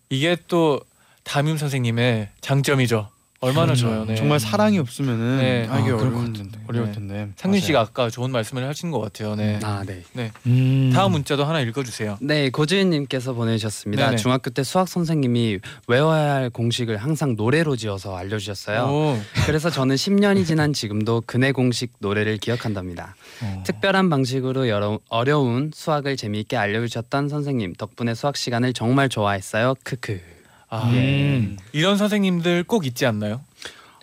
이게 0.08 0.34
또 0.48 0.80
담임 1.24 1.58
선생님의 1.58 2.30
장점이죠. 2.40 3.10
얼마나 3.40 3.66
그렇죠. 3.66 3.86
좋아요. 3.86 4.04
네. 4.04 4.16
정말 4.16 4.40
사랑이 4.40 4.80
없으면은 4.80 5.38
네. 5.38 5.64
하기 5.66 5.82
아, 5.82 5.96
그럴 5.96 6.08
어려울 6.08 6.14
것 6.14 6.32
텐데. 6.32 6.58
어려울 6.66 6.86
네. 6.86 6.92
텐데. 6.92 7.28
상균 7.36 7.60
씨가 7.60 7.80
아까 7.80 8.10
좋은 8.10 8.32
말씀을 8.32 8.66
하신 8.66 8.90
것 8.90 8.98
같아요. 8.98 9.36
네. 9.36 9.60
아, 9.62 9.84
네. 9.86 10.32
음. 10.46 10.90
다음 10.92 11.12
문자도 11.12 11.44
하나 11.44 11.60
읽어주세요. 11.60 12.18
네, 12.20 12.50
고지은님께서 12.50 13.34
보내주셨습니다. 13.34 14.06
네네. 14.06 14.16
중학교 14.16 14.50
때 14.50 14.64
수학 14.64 14.88
선생님이 14.88 15.60
외워야 15.86 16.34
할 16.34 16.50
공식을 16.50 16.96
항상 16.96 17.36
노래로 17.36 17.76
지어서 17.76 18.16
알려주셨어요. 18.16 18.82
오. 18.82 19.16
그래서 19.46 19.70
저는 19.70 19.94
10년이 19.94 20.44
지난 20.44 20.72
지금도 20.72 21.22
그네 21.26 21.52
공식 21.52 21.92
노래를 22.00 22.38
기억한답니다. 22.38 23.14
어. 23.42 23.62
특별한 23.64 24.10
방식으로 24.10 24.68
여러, 24.68 24.98
어려운 25.08 25.70
수학을 25.72 26.16
재미있게 26.16 26.56
알려주셨던 26.56 27.28
선생님 27.28 27.74
덕분에 27.74 28.14
수학 28.14 28.36
시간을 28.36 28.72
정말 28.72 29.08
좋아했어요. 29.08 29.74
크크. 29.84 30.37
아, 30.70 30.90
음. 30.90 31.56
이런 31.72 31.96
선생님들 31.96 32.64
꼭 32.64 32.86
있지 32.86 33.06
않나요? 33.06 33.40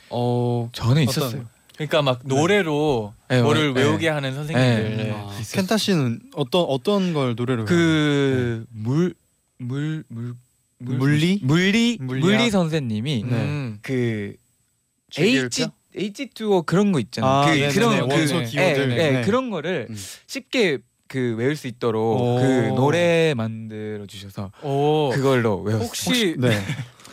어, 0.09 0.69
저는 0.73 1.03
있었어요. 1.03 1.45
그러니까 1.75 2.01
막 2.01 2.21
노래로 2.23 3.13
네, 3.29 3.41
뭐를 3.41 3.73
네. 3.73 3.81
외우게 3.81 4.07
하는 4.09 4.33
선생님들. 4.33 4.97
네. 4.97 5.03
네. 5.03 5.11
아, 5.11 5.29
켄타 5.53 5.77
씨는 5.77 6.21
어떤 6.33 6.63
어떤 6.63 7.13
걸 7.13 7.35
노래로 7.35 7.65
그 7.65 8.65
그물물 8.73 9.13
물 9.57 10.03
물리? 10.77 11.39
물리 11.43 11.97
물리학? 11.99 12.25
물리 12.29 12.49
선생님이 12.49 13.23
네. 13.23 13.35
음. 13.35 13.79
그 13.81 14.35
H 15.17 15.37
H 15.37 15.67
H2O 15.95 16.65
그런 16.65 16.91
거 16.91 16.99
있잖아요. 16.99 17.31
아, 17.31 17.45
그 17.45 17.51
네네네. 17.51 17.73
그런 17.73 18.07
그 18.09 18.15
원소 18.15 18.39
네. 18.39 18.45
기호들. 18.45 18.91
예, 18.91 18.97
예, 18.97 19.11
네. 19.11 19.21
그런 19.21 19.49
거를 19.49 19.87
음. 19.89 19.95
쉽게 20.27 20.79
그 21.07 21.35
외울 21.37 21.55
수 21.55 21.67
있도록 21.67 22.19
오. 22.19 22.35
그 22.39 22.73
노래 22.75 23.33
만들어 23.35 24.05
주셔서 24.07 24.51
오. 24.63 25.09
그걸로 25.13 25.61
외웠어요. 25.61 25.85
혹시 25.87 26.35
네. 26.37 26.49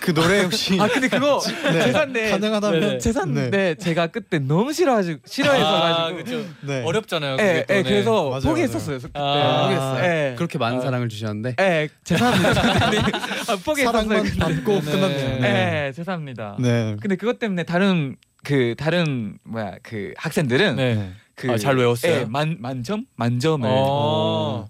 그 0.01 0.13
노래 0.13 0.43
혹시 0.43 0.81
아 0.81 0.89
근데 0.89 1.07
그거 1.09 1.41
네. 1.73 1.85
재산데 1.85 2.31
가능하다면 2.31 2.81
네네. 2.81 2.99
재산데 2.99 3.75
제가 3.77 4.09
그때 4.09 4.41
너무 4.41 4.73
싫어가지고 4.73 5.21
싫어해서 5.27 5.65
아, 5.67 6.13
가지고. 6.13 6.43
네. 6.63 6.83
어렵잖아요. 6.83 7.37
예, 7.39 7.45
예, 7.45 7.65
네. 7.69 7.83
그래서 7.85 8.31
맞아요, 8.31 8.41
포기했었어요. 8.43 8.99
그때 8.99 9.11
아. 9.15 9.63
포기했어요. 9.63 10.05
예. 10.05 10.35
그렇게 10.37 10.59
많은 10.59 10.79
아. 10.79 10.81
사랑을 10.81 11.09
주셨는데 11.09 11.55
예, 11.61 11.89
죄송합니다. 12.03 12.63
근데 12.91 12.99
아, 13.47 13.57
포기했었어요. 13.65 13.85
사랑만. 14.09 14.25
받고 14.39 14.81
네. 14.81 14.91
끝났네요. 14.91 15.41
네. 15.41 15.87
예, 15.89 15.93
죄송합니다. 15.93 16.57
네. 16.59 16.97
근데 17.01 17.15
그것 17.15 17.39
때문에 17.39 17.63
다른 17.63 18.17
그 18.45 18.75
다른 18.77 19.39
뭐야 19.45 19.77
그 19.83 20.13
학생들은 20.17 20.77
네. 20.77 21.13
그 21.35 21.51
아, 21.51 21.57
잘 21.57 21.77
외웠어요? 21.77 22.13
예, 22.13 22.25
만 22.25 22.57
만점 22.61 23.07
만점을 23.17 23.69
어. 23.71 24.69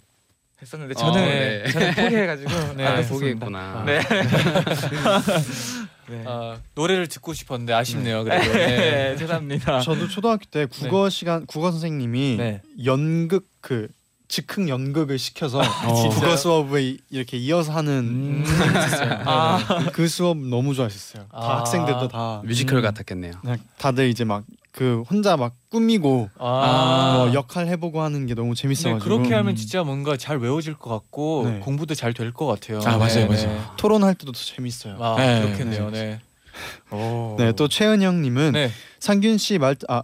했었는데 0.61 0.95
어, 0.97 0.97
저는 0.97 1.25
네. 1.25 1.71
저는 1.71 1.95
포기해가지고 1.95 2.51
네. 2.77 2.87
아, 2.87 3.01
네. 3.01 3.09
포기했구나. 3.09 3.85
네. 3.87 4.01
네. 6.09 6.25
아, 6.27 6.61
노래를 6.75 7.09
듣고 7.09 7.33
싶었는데 7.33 7.73
아쉽네요. 7.73 8.23
그래도. 8.25 8.53
네. 8.53 8.67
네, 8.67 9.17
죄송합니다. 9.17 9.81
저도 9.81 10.09
초등학교 10.09 10.45
때 10.45 10.67
국어 10.67 11.09
시간 11.09 11.47
국어 11.47 11.71
선생님이 11.71 12.37
네. 12.37 12.63
연극 12.85 13.49
그 13.61 13.89
즉흥 14.33 14.71
연극을 14.71 15.19
시켜서 15.19 15.61
진짜요? 15.95 16.09
국어 16.09 16.37
수업을 16.39 16.97
이렇게 17.11 17.37
이어서 17.37 17.73
하는 17.73 17.93
음. 17.99 18.45
아. 19.27 19.91
그 19.93 20.09
수업 20.09 20.39
너무 20.39 20.75
좋아했었어요. 20.75 21.25
다 21.25 21.39
아. 21.39 21.59
학생들도 21.59 22.09
다 22.09 22.41
뮤지컬 22.43 22.79
음. 22.79 22.83
같았겠네요. 22.83 23.33
그냥 23.43 23.59
다들 23.79 24.09
이제 24.09 24.25
막 24.25 24.45
그 24.73 25.03
혼자 25.11 25.37
막 25.37 25.55
꾸미고 25.69 26.31
아. 26.39 27.15
뭐 27.27 27.35
역할 27.35 27.67
해보고 27.69 28.01
하는 28.01 28.25
게 28.25 28.33
너무 28.35 28.55
네, 28.55 28.63
재밌어가지고 28.63 29.05
그렇게 29.05 29.35
하면 29.35 29.55
진짜 29.55 29.83
뭔가 29.85 30.17
잘 30.17 30.39
외워질 30.39 30.79
것 30.79 30.89
같고 30.89 31.43
네. 31.47 31.59
공부도 31.59 31.95
잘 31.95 32.15
될 32.15 32.33
것 32.33 32.47
같아요. 32.47 32.79
아, 32.87 32.97
맞아요, 32.97 33.15
네, 33.15 33.27
맞아요. 33.27 33.47
네. 33.49 33.61
토론할 33.77 34.15
때도 34.15 34.33
더 34.33 34.39
재밌어요. 34.39 34.97
아, 34.99 35.17
네, 35.19 35.43
그렇겠네요. 35.43 35.91
네. 35.91 36.21
오. 36.91 37.37
네, 37.39 37.53
또 37.53 37.69
최은영님은 37.69 38.53
네. 38.53 38.71
상균 38.99 39.37
씨말 39.37 39.77
아. 39.91 40.03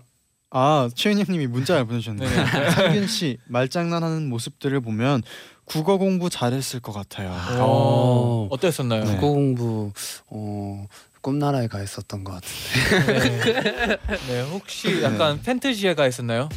아 0.51 0.89
최은영님이 0.95 1.47
문자를 1.47 1.85
보내주셨네요. 1.87 2.29
네네. 2.29 2.71
상균 2.71 3.07
씨 3.07 3.39
말장난하는 3.47 4.29
모습들을 4.29 4.81
보면 4.81 5.23
국어 5.65 5.99
공부 5.99 6.31
잘했을 6.31 6.81
것 6.81 6.93
같아요. 6.93 7.31
오. 7.63 7.65
오. 7.65 8.49
어땠었나요? 8.51 9.05
네. 9.05 9.15
국어 9.17 9.29
공부 9.29 9.93
어, 10.29 10.87
꿈나라에 11.21 11.67
가 11.67 11.83
있었던 11.83 12.25
것 12.25 12.41
같은데. 12.41 13.07
네. 13.13 13.99
네, 14.29 14.41
혹시 14.51 15.03
약간 15.03 15.41
판타지에 15.43 15.95
가 15.95 16.07
있었나요? 16.07 16.49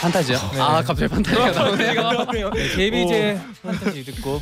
판타지요? 0.00 0.38
네. 0.52 0.60
아 0.60 0.82
갑자기 0.82 1.08
판타지가 1.08 1.50
나오네요. 2.02 2.50
네, 2.50 2.68
JBJ 2.68 3.40
판타지 3.62 4.04
듣고 4.04 4.40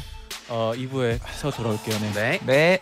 어 0.51 0.73
2부에서 0.77 1.55
돌아올게요. 1.57 1.99
네. 2.15 2.39
네. 2.45 2.81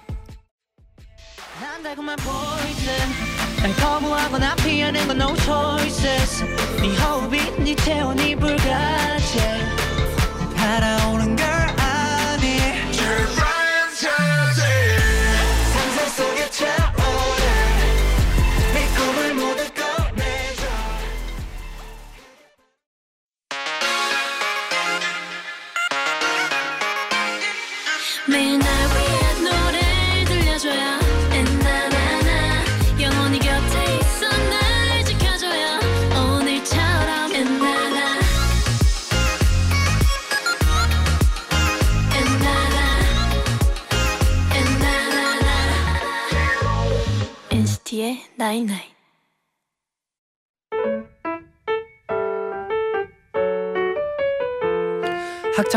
네. 3.66 3.72
난 3.72 3.74
달콤한 3.74 3.74
poison 3.74 3.74
난 3.74 3.74
거부하거나 3.74 4.54
피하는 4.56 5.06
건 5.08 5.20
no 5.20 5.34
choices 5.36 6.25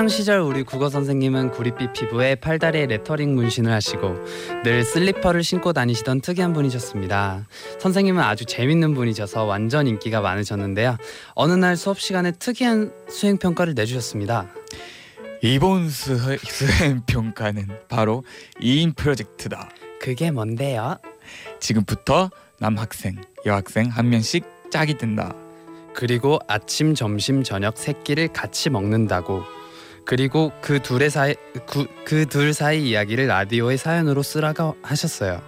시절 0.09 0.39
우리 0.39 0.63
국어 0.63 0.89
선생님은 0.89 1.51
구릿빛 1.51 1.93
피부에 1.93 2.35
팔다리에 2.35 2.87
레터링 2.87 3.35
문신을 3.35 3.71
하시고 3.71 4.15
늘 4.63 4.83
슬리퍼를 4.83 5.43
신고 5.43 5.73
다니시던 5.73 6.21
특이한 6.21 6.53
분이셨습니다. 6.53 7.47
선생님은 7.79 8.21
아주 8.21 8.45
재밌는 8.45 8.93
분이셔서 8.95 9.45
완전 9.45 9.87
인기가 9.87 10.21
많으셨는데요. 10.21 10.97
어느 11.35 11.53
날 11.53 11.77
수업 11.77 11.99
시간에 11.99 12.31
특이한 12.31 12.91
수행 13.09 13.37
평가를 13.37 13.73
내주셨습니다. 13.75 14.47
이번 15.41 15.89
수, 15.89 16.17
수행 16.43 17.01
평가는 17.05 17.67
바로 17.87 18.23
2인 18.61 18.95
프로젝트다. 18.95 19.69
그게 20.01 20.31
뭔데요? 20.31 20.97
지금부터 21.59 22.29
남학생, 22.59 23.21
여학생 23.45 23.87
한 23.87 24.09
명씩 24.09 24.43
짝이 24.71 24.97
든다. 24.97 25.33
그리고 25.93 26.39
아침, 26.47 26.95
점심, 26.95 27.43
저녁 27.43 27.77
세 27.77 27.93
끼를 28.03 28.27
같이 28.29 28.69
먹는다고. 28.69 29.58
그리고 30.09 30.51
그 30.59 30.81
둘의 30.81 31.11
사이 31.11 31.35
그 32.03 32.25
둘 32.25 32.51
사이 32.51 32.89
이야기를 32.89 33.27
라디오의 33.27 33.77
사연으로 33.77 34.23
쓰라고 34.23 34.75
하셨어요. 34.81 35.39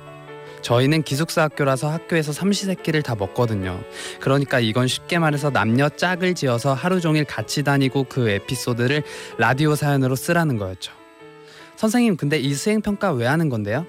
저희는 0.62 1.02
기숙사 1.02 1.42
학교라서 1.42 1.90
학교에서 1.90 2.32
삼시세끼를 2.32 3.02
다 3.02 3.16
먹거든요. 3.16 3.82
그러니까 4.20 4.60
이건 4.60 4.88
쉽게 4.88 5.18
말해서 5.18 5.50
남녀 5.50 5.90
짝을 5.90 6.36
지어서 6.36 6.76
하루 6.76 7.02
종일 7.02 7.26
같이 7.26 7.64
다니고 7.64 8.04
그 8.04 8.30
에피소드를 8.30 9.02
라디오 9.40 9.74
사연으로 9.74 10.16
쓰라는 10.16 10.58
거였죠. 10.58 10.94
선생님, 11.76 12.16
근데 12.16 12.38
이 12.38 12.54
수행 12.54 12.82
평가 12.82 13.12
왜 13.12 13.26
하는 13.26 13.50
건데요? 13.50 13.88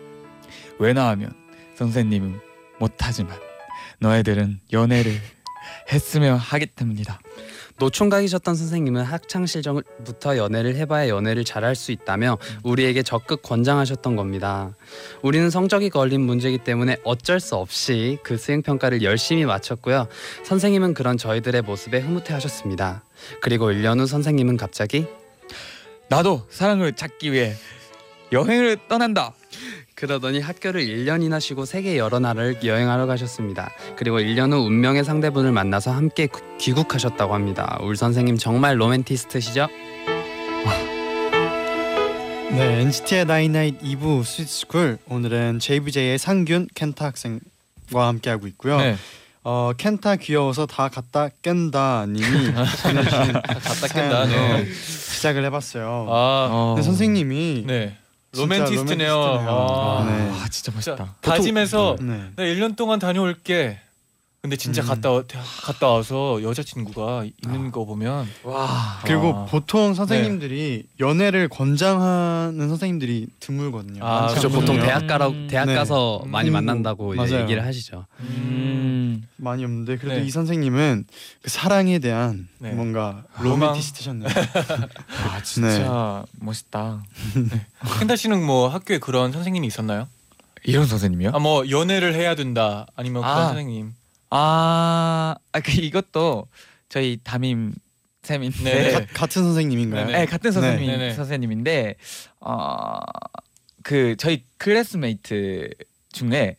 왜냐하면 0.79 1.35
선생님은 1.75 2.41
못하지만 2.79 3.37
너희들은 3.99 4.61
연애를 4.73 5.21
했으면 5.93 6.39
하기 6.39 6.65
때문이다. 6.65 7.21
노총각이셨던 7.83 8.55
선생님은 8.55 9.03
학창 9.03 9.45
시절부터 9.45 10.37
연애를 10.37 10.77
해봐야 10.77 11.09
연애를 11.09 11.45
잘할 11.45 11.75
수 11.75 11.90
있다며 11.90 12.38
우리에게 12.62 13.03
적극 13.03 13.42
권장하셨던 13.42 14.14
겁니다. 14.14 14.77
우리는 15.23 15.51
성적이 15.51 15.90
걸린 15.90 16.21
문제이기 16.21 16.59
때문에 16.59 16.99
어쩔 17.03 17.40
수 17.40 17.57
없이 17.57 18.18
그 18.23 18.37
수행 18.37 18.62
평가를 18.62 19.03
열심히 19.03 19.45
마쳤고요. 19.45 20.07
선생님은 20.45 20.95
그런 20.95 21.16
저희들의 21.16 21.62
모습에 21.62 21.99
흐뭇해하셨습니다. 21.99 23.03
그리고 23.40 23.73
1년 23.73 23.99
후 23.99 24.07
선생님은 24.07 24.59
갑자기 24.59 25.07
나도 26.09 26.47
사랑을 26.51 26.92
찾기 26.92 27.33
위해 27.33 27.55
여행을 28.31 28.79
떠난다. 28.88 29.35
그러더니 29.94 30.40
학교를 30.40 30.83
1년이나 30.85 31.38
쉬고 31.40 31.64
세계 31.64 31.96
여러 31.96 32.18
나라를 32.18 32.59
여행하러 32.64 33.07
가셨습니다. 33.07 33.70
그리고 33.96 34.18
1년 34.18 34.52
후 34.52 34.59
운명의 34.66 35.05
상대분을 35.05 35.52
만나서 35.52 35.92
함께 35.92 36.26
구- 36.26 36.40
귀국하셨다고 36.59 37.35
합니다. 37.35 37.78
울 37.83 37.96
선생님 37.96 38.37
정말 38.38 38.81
로맨티스트시죠? 38.81 39.68
네, 42.52 42.81
NCT의 42.83 43.24
나인나잇 43.24 43.81
2부 43.81 44.24
스윗스쿨 44.25 44.99
오늘은 45.09 45.59
JBJ의 45.59 46.18
상균 46.18 46.68
켄타 46.74 47.07
학생과 47.07 48.07
함께하고 48.09 48.46
있고요. 48.48 48.78
네. 48.78 48.96
어 49.44 49.72
켄타 49.76 50.16
귀여워서 50.16 50.66
다 50.66 50.88
갖다 50.88 51.28
깬다 51.42 52.07
님이 52.07 52.52
갖다 52.52 53.88
깬다. 53.92 54.26
네. 54.26 54.33
사연으로 54.33 54.64
시작을 54.74 55.44
해봤어요. 55.46 56.07
아, 56.09 56.48
어. 56.50 56.74
근데 56.74 56.85
선생님이 56.87 57.64
네. 57.66 57.96
로맨티스트네요. 58.35 59.14
로맨티스트네요. 59.14 59.51
아, 59.51 60.05
네. 60.09 60.31
아 60.42 60.49
진짜 60.49 60.73
멋있다. 60.75 60.97
진짜 60.97 61.12
다짐해서 61.21 61.97
네. 62.01 62.31
나 62.37 62.42
1년 62.45 62.77
동안 62.77 62.99
다녀올게. 62.99 63.79
근데 64.42 64.57
진짜 64.57 64.83
음. 64.83 64.88
갔다 64.88 65.12
와- 65.12 65.22
갔다 65.62 65.87
와서 65.88 66.42
여자친구가 66.42 67.26
있는 67.46 67.70
거 67.70 67.85
보면 67.85 68.26
와. 68.42 68.98
그리고 69.05 69.33
아. 69.37 69.44
보통 69.44 69.94
선생님들이 69.94 70.83
연애를 70.98 71.48
권장하는 71.48 72.68
선생님들이 72.68 73.28
드물거든요. 73.38 74.05
아, 74.05 74.26
그렇군요. 74.26 74.48
보통 74.52 74.61
않거든요. 74.74 74.83
대학 74.85 75.07
가라 75.07 75.28
음. 75.28 75.46
대학 75.48 75.66
네. 75.66 75.74
가서 75.76 76.24
많이 76.26 76.50
음, 76.50 76.55
만난다고. 76.55 77.16
얘기를 77.40 77.64
하시죠. 77.64 78.07
음. 78.18 79.28
많이 79.37 79.62
없는데 79.64 79.96
그래도 79.98 80.18
네. 80.20 80.26
이 80.26 80.31
선생님은 80.31 81.05
그 81.42 81.48
사랑에 81.48 82.00
대한 82.00 82.48
네. 82.59 82.72
뭔가. 82.72 83.22
로맨티스트셨네요. 83.38 84.26
아 85.31 85.40
진짜 85.44 86.24
멋있다. 86.40 87.05
켄타 87.98 88.16
씨는 88.16 88.44
뭐 88.44 88.66
학교에 88.66 88.98
그런 88.98 89.31
선생님이 89.31 89.68
있었나요? 89.68 90.09
이런 90.64 90.87
선생님이요? 90.87 91.31
아 91.33 91.38
뭐 91.38 91.68
연애를 91.70 92.14
해야 92.14 92.35
된다 92.35 92.87
아니면 92.96 93.22
그런 93.22 93.37
아. 93.37 93.46
선생님. 93.46 93.94
아, 94.35 95.35
아, 95.53 95.61
그 95.61 95.73
이것도 95.73 96.47
저희 96.88 97.18
담임 97.23 97.75
쌤인데, 98.23 98.62
네. 98.64 98.92
가- 98.92 99.05
같은 99.12 99.42
선생님인가요? 99.42 100.07
네네. 100.07 100.18
네, 100.21 100.27
같은 100.27 100.53
선생님 100.53 100.87
네. 100.87 100.97
네네. 100.97 101.14
선생님인데, 101.14 101.97
어, 102.40 102.99
그 103.83 104.16
저희 104.16 104.42
classmate 104.57 105.68
중에 106.12 106.57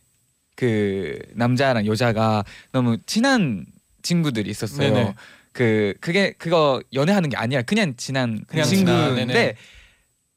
그 0.56 1.18
남자랑 1.34 1.88
여자가 1.88 2.44
너무 2.72 2.98
친한 3.08 3.66
친구들이 4.04 4.52
있었어요. 4.52 4.94
네네. 4.94 5.16
그 5.52 5.94
그게 6.00 6.34
그거 6.34 6.82
연애하는 6.94 7.30
게 7.30 7.38
아니라 7.38 7.62
그냥 7.64 7.96
친한 7.96 8.44
그냥 8.48 8.66
친한, 8.68 8.86
네네. 8.86 9.08
친구인데 9.16 9.56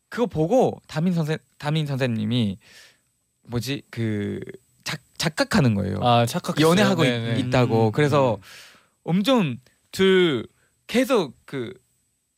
그거 0.09 0.27
보고 0.27 0.81
담임 0.87 1.12
선생 1.12 1.37
담임 1.59 1.87
선생님이 1.87 2.59
뭐지 3.49 3.83
그 3.90 4.40
작, 5.18 5.37
작각하는 5.37 5.74
거예요. 5.74 5.98
아 6.02 6.26
착각했어요. 6.26 6.70
연애하고 6.70 7.05
있- 7.05 7.09
네네. 7.09 7.40
있다고 7.40 7.87
음. 7.88 7.92
그래서 7.92 8.38
엄청 9.05 9.57
둘 9.92 10.46
계속 10.87 11.35
그 11.44 11.72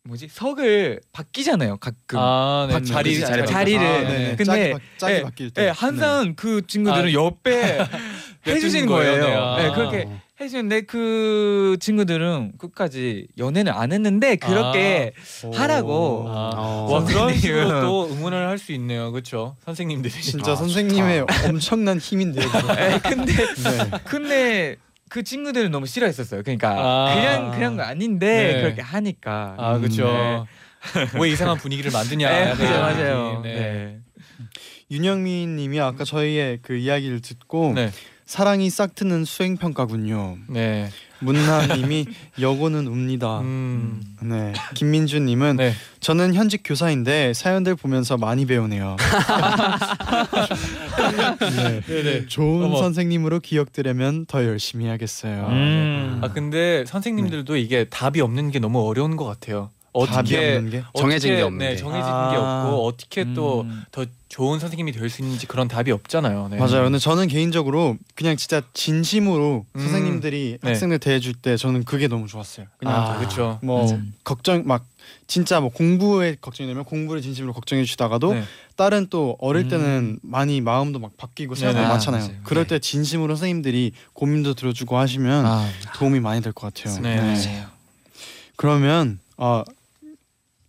뭐지 0.04 0.28
석을 0.30 1.00
바뀌잖아요 1.12 1.76
가끔 1.78 2.18
아, 2.18 2.66
네. 2.68 2.74
바- 2.74 2.80
자리 2.82 3.14
그치, 3.14 3.26
자리 3.26 3.46
자리 3.46 3.72
를. 3.76 3.86
아, 3.86 3.98
네네. 4.00 4.36
근데- 4.36 4.44
짝이, 4.44 4.72
바, 4.72 4.78
짝이 4.96 5.12
네, 5.14 5.22
바뀔 5.22 5.50
때. 5.50 5.62
네, 5.64 5.68
항상 5.70 6.34
그 6.34 6.66
친구들은 6.66 7.08
아, 7.08 7.12
옆에 7.12 7.78
해주시는 8.46 8.86
거예요. 8.86 9.20
거예요? 9.20 9.56
네. 9.56 9.62
네, 9.64 9.68
아. 9.68 9.74
그렇게 9.74 10.08
해주는데 10.40 10.82
그 10.82 11.76
친구들은 11.80 12.52
끝까지 12.58 13.26
연애는 13.38 13.72
안 13.72 13.92
했는데 13.92 14.36
그렇게 14.36 15.12
오. 15.44 15.50
하라고. 15.52 16.26
아, 16.28 16.50
어. 16.56 16.86
와 16.92 17.04
그런 17.04 17.32
선생님은- 17.32 17.40
식으로 17.40 17.80
또 17.80 18.08
응원을 18.12 18.46
할 18.48 18.58
수 18.58 18.72
있네요, 18.72 19.10
그렇죠? 19.10 19.56
선생님들이. 19.64 20.12
진짜 20.22 20.52
아, 20.52 20.56
선생님의 20.56 21.26
엄청난 21.48 21.98
힘인데요. 21.98 22.44
네, 22.76 22.98
근데 23.02 23.32
네. 23.32 23.90
근데 24.04 24.76
그 25.08 25.22
친구들은 25.22 25.70
너무 25.70 25.86
싫어했었어요. 25.86 26.42
그러니까 26.42 26.70
아. 26.78 27.14
그냥 27.14 27.50
그냥 27.52 27.76
거 27.76 27.82
아닌데 27.82 28.52
네. 28.54 28.62
그렇게 28.62 28.82
하니까. 28.82 29.54
아 29.58 29.74
음, 29.76 29.80
그렇죠. 29.80 30.46
왜 31.20 31.30
이상한 31.30 31.56
분위기를 31.56 31.90
만드냐? 31.90 32.28
네, 32.30 32.50
약간 32.50 32.80
맞아요. 32.80 33.40
네. 33.42 33.54
네. 33.54 33.98
윤영민님이 34.90 35.80
아까 35.80 36.04
저희의 36.04 36.60
그 36.62 36.76
이야기를 36.76 37.20
듣고 37.20 37.72
네. 37.74 37.90
사랑이 38.32 38.68
싹트는 38.68 39.24
수행 39.24 39.56
평가군요. 39.56 40.36
네. 40.48 40.90
문나님이 41.20 42.04
여고는 42.38 42.86
웁니다. 42.86 43.40
음. 43.40 44.02
네. 44.20 44.52
김민주님은 44.74 45.56
네. 45.56 45.72
저는 46.00 46.34
현직 46.34 46.60
교사인데 46.62 47.32
사연들 47.32 47.74
보면서 47.74 48.18
많이 48.18 48.44
배우네요. 48.44 48.96
네. 51.56 51.80
네네. 51.80 52.26
좋은 52.26 52.66
어머. 52.66 52.76
선생님으로 52.76 53.40
기억되려면 53.40 54.26
더 54.26 54.44
열심히 54.44 54.84
해야겠어요. 54.84 55.46
음. 55.48 56.20
아 56.22 56.30
근데 56.30 56.84
선생님들도 56.86 57.56
이게 57.56 57.84
답이 57.84 58.20
없는 58.20 58.50
게 58.50 58.58
너무 58.58 58.86
어려운 58.86 59.16
것 59.16 59.24
같아요. 59.24 59.70
답이 59.92 60.34
어떻게 60.36 60.56
없는 60.56 60.70
게 60.70 60.84
정해진 60.96 61.30
어떻게, 61.30 61.36
게 61.36 61.42
없는 61.42 61.58
네, 61.58 61.70
게. 61.70 61.76
정해진 61.76 62.10
아. 62.12 62.30
게 62.30 62.36
없고 62.36 62.86
어떻게 62.86 63.24
또더 63.34 63.62
음. 64.02 64.06
좋은 64.28 64.58
선생님이 64.58 64.92
될 64.92 65.08
수 65.08 65.22
있는지 65.22 65.46
그런 65.46 65.68
답이 65.68 65.90
없잖아요. 65.90 66.48
네. 66.50 66.58
맞아요. 66.58 66.84
근데 66.84 66.98
저는 66.98 67.28
개인적으로 67.28 67.96
그냥 68.14 68.36
진짜 68.36 68.60
진심으로 68.74 69.64
음. 69.74 69.80
선생님들이 69.80 70.58
네. 70.62 70.68
학생들 70.68 70.98
대해줄 70.98 71.34
때 71.34 71.56
저는 71.56 71.84
그게 71.84 72.08
너무 72.08 72.26
좋았어요. 72.26 72.66
그냥 72.78 72.94
아, 72.94 73.16
그렇죠. 73.18 73.58
뭐 73.62 73.82
맞아. 73.82 73.98
걱정 74.24 74.64
막 74.66 74.84
진짜 75.26 75.60
뭐 75.60 75.70
공부에 75.70 76.36
걱정이 76.40 76.68
되면 76.68 76.84
공부를 76.84 77.22
진심으로 77.22 77.54
걱정해 77.54 77.84
주다가도 77.84 78.34
네. 78.34 78.42
다른 78.76 79.06
또 79.08 79.36
어릴 79.40 79.64
음. 79.64 79.68
때는 79.70 80.18
많이 80.22 80.60
마음도 80.60 80.98
막 80.98 81.16
바뀌고 81.16 81.54
네네. 81.54 81.88
많잖아요. 81.88 82.22
아, 82.22 82.26
맞아요. 82.26 82.40
그럴 82.44 82.64
네. 82.64 82.74
때 82.74 82.78
진심으로 82.80 83.34
선생님들이 83.34 83.92
고민도 84.12 84.52
들어주고 84.54 84.98
하시면 84.98 85.46
아, 85.46 85.66
도움이 85.96 86.20
많이 86.20 86.42
될 86.42 86.52
것 86.52 86.72
같아요. 86.74 87.00
네, 87.00 87.16
맞아요. 87.16 87.66
그러면 88.56 89.18
어, 89.38 89.62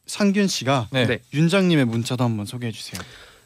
상균 0.10 0.48
씨가 0.48 0.88
네. 0.92 1.06
네. 1.06 1.20
윤장님의 1.34 1.86
문자도 1.86 2.24
한번 2.24 2.46
소개해 2.46 2.72
주세요. 2.72 3.00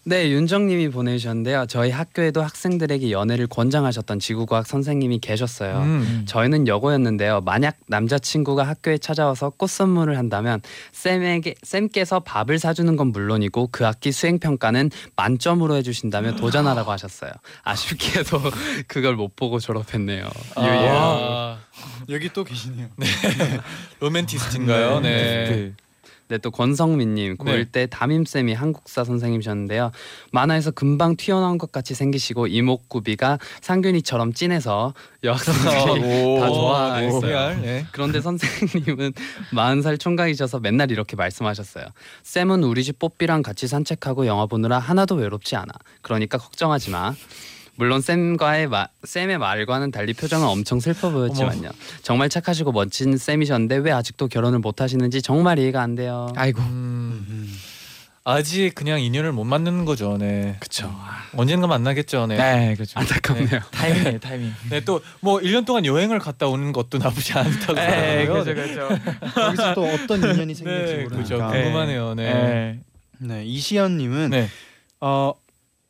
네, 0.05 0.29
윤정님이 0.31 0.89
보내주셨는데요. 0.89 1.65
저희 1.69 1.89
학교에도 1.89 2.41
학생들에게 2.41 3.11
연애를 3.11 3.47
권장하셨던 3.47 4.19
지구과학 4.19 4.67
선생님이 4.67 5.19
계셨어요. 5.19 5.79
음. 5.79 6.25
저희는 6.27 6.67
여고였는데요. 6.67 7.39
만약 7.41 7.77
남자친구가 7.87 8.63
학교에 8.67 8.97
찾아와서 8.97 9.51
꽃 9.51 9.69
선물을 9.69 10.17
한다면 10.17 10.61
쌤에게 10.91 11.55
쌤께서 11.63 12.19
밥을 12.19 12.59
사주는 12.59 12.93
건 12.97 13.07
물론이고 13.07 13.69
그 13.71 13.85
학기 13.85 14.11
수행 14.11 14.39
평가는 14.39 14.91
만점으로 15.15 15.77
해주신다며 15.77 16.35
도전하라고 16.35 16.91
하셨어요. 16.91 17.31
아쉽게도 17.63 18.41
그걸 18.87 19.15
못 19.15 19.37
보고 19.37 19.59
졸업했네요. 19.59 20.29
아, 20.55 21.59
여기 22.09 22.27
또 22.33 22.43
계시네요. 22.43 22.89
로맨티스트인가요? 24.01 24.99
네. 24.99 25.45
네. 25.49 25.73
네, 26.29 26.37
또 26.37 26.51
권성민님 26.51 27.37
고1 27.37 27.45
네. 27.45 27.65
때 27.65 27.87
담임 27.87 28.25
쌤이 28.25 28.53
한국사 28.53 29.03
선생님이셨는데요. 29.03 29.91
만화에서 30.31 30.71
금방 30.71 31.15
튀어나온 31.15 31.57
것 31.57 31.71
같이 31.71 31.93
생기시고 31.93 32.47
이목구비가 32.47 33.39
상균이처럼 33.61 34.33
진해서 34.33 34.93
여학생들이 35.23 36.39
다 36.39 36.47
좋아했어요. 36.47 37.61
네. 37.61 37.85
그런데 37.91 38.21
선생님은 38.21 39.13
40살 39.51 39.99
총각이셔서 39.99 40.59
맨날 40.59 40.91
이렇게 40.91 41.15
말씀하셨어요. 41.15 41.85
쌤은 42.23 42.63
우리 42.63 42.83
집 42.83 42.99
뽀삐랑 42.99 43.41
같이 43.41 43.67
산책하고 43.67 44.25
영화 44.25 44.45
보느라 44.45 44.79
하나도 44.79 45.15
외롭지 45.15 45.55
않아. 45.55 45.71
그러니까 46.01 46.37
걱정하지 46.37 46.89
마. 46.91 47.13
물론 47.83 47.99
쌤과의 47.99 48.67
마, 48.69 48.87
쌤의 49.03 49.37
말과는 49.39 49.91
달리 49.91 50.13
표정은 50.13 50.47
엄청 50.47 50.79
슬퍼 50.79 51.09
보였지만요. 51.09 51.69
정말 52.01 52.29
착하시고 52.29 52.71
멋진 52.71 53.17
쌤이셨는데 53.17 53.75
왜 53.75 53.91
아직도 53.91 54.29
결혼을 54.29 54.59
못 54.59 54.79
하시는지 54.79 55.21
정말 55.21 55.59
이해가 55.59 55.81
안 55.81 55.93
돼요. 55.95 56.31
아이고. 56.37 56.61
음, 56.61 57.53
아직 58.23 58.71
그냥 58.73 59.01
인연을 59.01 59.33
못 59.33 59.43
만드는 59.43 59.83
거죠. 59.83 60.15
네. 60.17 60.55
그쵸. 60.61 60.95
언젠가 61.35 61.67
만나겠죠. 61.67 62.27
네. 62.27 62.37
네, 62.37 62.75
그렇죠. 62.75 62.97
안타깝네요. 63.01 63.59
타이밍이에요, 63.73 64.19
타이밍. 64.19 64.53
네, 64.69 64.79
또 64.85 65.01
뭐 65.19 65.39
1년 65.39 65.65
동안 65.65 65.85
여행을 65.85 66.19
갔다 66.19 66.47
오는 66.47 66.71
것도 66.71 66.99
나쁘지 66.99 67.33
않다고 67.33 67.73
네. 67.73 68.25
그렇죠, 68.27 68.53
그렇죠. 68.55 68.87
거기서 69.35 69.73
또 69.73 69.83
어떤 69.83 70.19
인연이 70.23 70.55
생길지 70.55 70.93
네, 70.95 71.03
그렇죠. 71.03 71.33
모르니까. 71.35 71.51
네. 71.51 71.63
궁금하네요. 71.63 72.15
네. 72.15 72.33
네. 72.33 72.79
네, 73.19 73.43
이시연 73.45 73.97
님은 73.97 74.29
네. 74.29 74.47
어, 75.01 75.33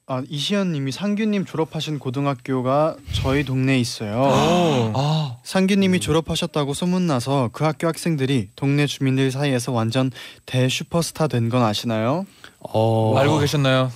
아, 0.05 0.21
이시연님이 0.27 0.91
상규님 0.91 1.45
졸업하신 1.45 1.97
고등학교가 1.97 2.97
저희 3.13 3.45
동네에 3.45 3.79
있어요. 3.79 4.19
오. 4.21 4.91
아, 4.95 5.37
상규님이 5.43 6.01
졸업하셨다고 6.01 6.73
소문나서 6.73 7.51
그 7.53 7.63
학교 7.63 7.87
학생들이 7.87 8.49
동네 8.57 8.85
주민들 8.85 9.31
사이에서 9.31 9.71
완전 9.71 10.11
대 10.45 10.67
슈퍼스타 10.67 11.27
된 11.27 11.49
건 11.49 11.61
아시나요? 11.63 12.25
어, 12.59 13.15
알고 13.17 13.39
계셨나요? 13.39 13.91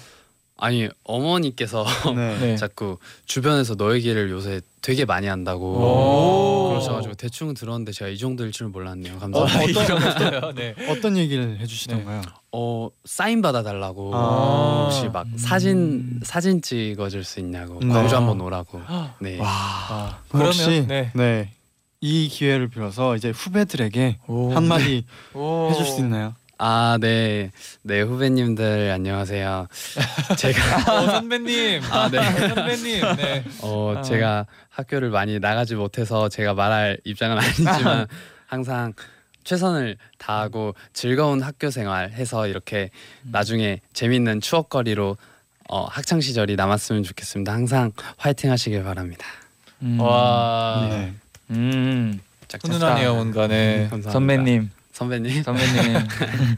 아니 0.60 0.90
어머니께서 1.04 1.86
네. 2.16 2.38
네. 2.40 2.56
자꾸 2.58 2.98
주변에서 3.26 3.76
너 3.76 3.94
얘기를 3.94 4.30
요새 4.32 4.62
되게 4.88 5.04
많이 5.04 5.28
한다고 5.28 5.66
오. 5.66 6.70
그러셔가지고 6.70 7.16
대충 7.16 7.54
들었는데 7.54 7.92
제가 7.92 8.10
이 8.10 8.18
정도일 8.18 8.54
줄 8.54 8.70
몰랐네요. 8.70 9.16
어, 9.16 9.20
감사합니다. 9.20 9.82
어떤 9.82 10.56
네. 10.56 10.76
어떤 10.88 11.18
얘기를 11.18 11.60
해주시던가요? 11.60 12.22
어 12.54 12.88
사인 13.04 13.42
받아달라고 13.42 14.12
아. 14.16 14.84
혹시 14.86 15.10
막 15.10 15.28
사진 15.36 16.22
사진 16.24 16.62
찍어줄 16.62 17.26
수 17.26 17.42
있냐고 17.42 17.82
네. 17.82 17.90
광주 17.90 18.16
한번 18.16 18.40
오라고. 18.40 18.80
네. 19.20 19.38
아, 19.42 20.22
혹시 20.34 20.64
그러면 20.64 20.88
네. 20.88 21.12
네. 21.14 21.52
이 22.00 22.30
기회를 22.30 22.70
빌어서 22.70 23.18
이제 23.18 23.32
후배들에게 23.32 24.20
오. 24.28 24.54
한마디 24.54 25.04
오. 25.34 25.68
해줄 25.70 25.86
수 25.86 26.00
있나요? 26.00 26.34
아 26.60 26.98
네. 27.00 27.52
네 27.84 28.02
후배님들 28.02 28.92
안녕하세요. 28.92 29.68
제가 30.38 30.92
어, 30.92 31.06
선배님. 31.12 31.82
아, 31.92 32.10
네. 32.10 32.18
선배님. 32.50 33.16
네. 33.18 33.44
어 33.62 33.96
아. 33.98 34.02
제가 34.02 34.46
학교를 34.70 35.10
많이 35.10 35.40
나가지 35.40 35.76
못해서 35.76 36.30
제가 36.30 36.54
말할 36.54 36.98
입장은 37.04 37.38
아니지만 37.38 38.08
항상 38.48 38.94
최선을 39.44 39.98
다하고 40.18 40.74
즐거운 40.94 41.42
학교 41.42 41.70
생활 41.70 42.12
해서 42.12 42.48
이렇게 42.48 42.90
나중에 43.24 43.80
재밌는 43.94 44.42
추억거리로 44.42 45.16
어, 45.70 45.86
학창 45.86 46.22
시절이 46.22 46.56
남았으면 46.56 47.04
좋겠습니다. 47.04 47.54
항상 47.54 47.92
화이팅 48.18 48.52
하시길 48.52 48.84
바랍니다. 48.84 49.26
음. 49.84 50.00
와. 50.00 50.88
네. 50.90 51.14
음. 51.52 52.20
훈훈하네요, 52.64 53.14
뭔가. 53.16 53.48
네. 53.48 53.88
감사합니다. 53.90 54.12
선배님, 54.12 54.72
선배님. 54.98 55.44
선배님. 55.44 56.08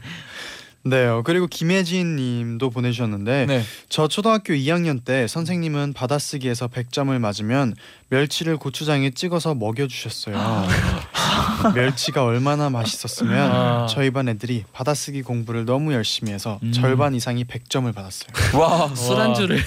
네. 0.84 1.06
어, 1.06 1.22
그리고 1.22 1.46
김혜진님도 1.46 2.70
보내주셨는데 2.70 3.44
네. 3.46 3.62
저 3.90 4.08
초등학교 4.08 4.54
2학년 4.54 5.04
때 5.04 5.26
선생님은 5.26 5.92
받아쓰기에서 5.92 6.68
100점을 6.68 7.18
맞으면 7.18 7.74
멸치를 8.14 8.56
고추장에 8.56 9.10
찍어서 9.10 9.54
먹여주셨어요. 9.54 10.36
멸치가 11.74 12.24
얼마나 12.24 12.68
맛있었으면 12.70 13.50
아. 13.52 13.86
저희 13.88 14.10
반 14.10 14.28
애들이 14.28 14.64
받아쓰기 14.72 15.22
공부를 15.22 15.64
너무 15.64 15.92
열심히 15.92 16.32
해서 16.32 16.58
음. 16.64 16.72
절반 16.72 17.14
이상이 17.14 17.44
100점을 17.44 17.92
받았어요. 17.94 18.30
와, 18.60 18.92
술안주를 18.94 19.60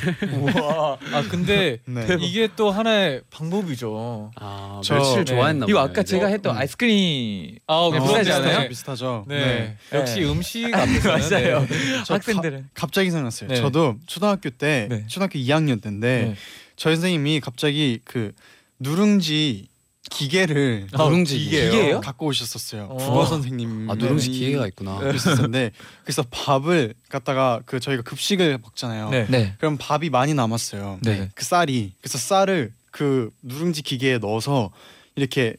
와. 0.56 0.98
아 1.14 1.24
근데 1.30 1.78
네. 1.86 2.06
이게 2.20 2.50
또 2.56 2.70
하나의 2.72 3.22
방법이죠. 3.32 4.32
아, 4.36 4.82
저- 4.84 4.96
멸치를 4.96 5.26
네. 5.26 5.36
좋아했나 5.36 5.66
이거 5.70 5.80
보네요. 5.80 5.92
아까 5.92 6.04
제가. 6.04 6.28
했던 6.28 6.56
음. 6.56 6.60
아이스크림 6.60 7.60
아, 7.68 7.90
네, 7.94 8.00
비슷하네. 8.00 8.32
않아요? 8.32 8.70
비슷하죠. 8.70 9.26
네. 9.28 9.78
네. 9.92 9.98
역시 10.00 10.20
네. 10.22 10.26
음식 10.30 10.66
앞에서는 10.76 11.30
맞아요. 11.30 11.68
네. 11.68 12.04
저 12.06 12.14
학생들은 12.16 12.70
갑자기 12.74 13.10
생각났어요. 13.10 13.50
네. 13.50 13.56
저도 13.56 13.96
초등학교 14.08 14.50
때 14.50 14.88
네. 14.90 15.06
초등학교 15.08 15.40
2학년 15.40 15.82
때인데 15.82 16.26
네. 16.30 16.36
저희 16.84 16.98
선생님이 16.98 17.40
갑자기 17.40 18.02
그 18.04 18.34
누룽지 18.80 19.70
기계를 20.12 20.90
아, 20.92 21.06
누룽지? 21.06 21.40
기계예요? 21.40 22.02
갖고 22.02 22.26
오셨었어요. 22.26 22.88
어. 22.92 22.98
국어 22.98 23.26
선생님. 23.26 23.90
아 23.90 23.96
누룽지 23.96 24.32
기계가 24.32 24.68
있구나. 24.68 25.00
있었는데 25.16 25.72
그래서 26.04 26.26
밥을 26.30 26.94
갖다가 27.08 27.62
그 27.66 27.80
저희가 27.80 28.04
급식을 28.04 28.58
먹잖아요. 28.62 29.12
네. 29.12 29.28
네. 29.30 29.56
그럼 29.60 29.78
밥이 29.78 30.10
많이 30.10 30.34
남았어요. 30.34 31.00
네. 31.04 31.30
그 31.34 31.46
쌀이 31.46 31.94
그래서 32.02 32.18
쌀을 32.18 32.74
그 32.92 33.30
누룽지 33.44 33.82
기계에 33.84 34.18
넣어서 34.18 34.70
이렇게 35.16 35.56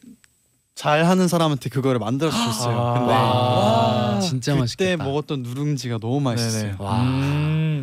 잘 0.75 1.05
하는 1.05 1.27
사람한테 1.27 1.69
그거를 1.71 1.97
만들어 1.97 2.29
주셨어요. 2.29 2.77
아. 2.77 2.93
근데 2.99 3.13
와. 3.13 4.19
진짜 4.19 4.51
그때 4.51 4.59
맛있겠다. 4.61 5.03
먹었던 5.03 5.41
누룽지가 5.41 5.97
너무 5.97 6.19
맛있었어요. 6.19 6.75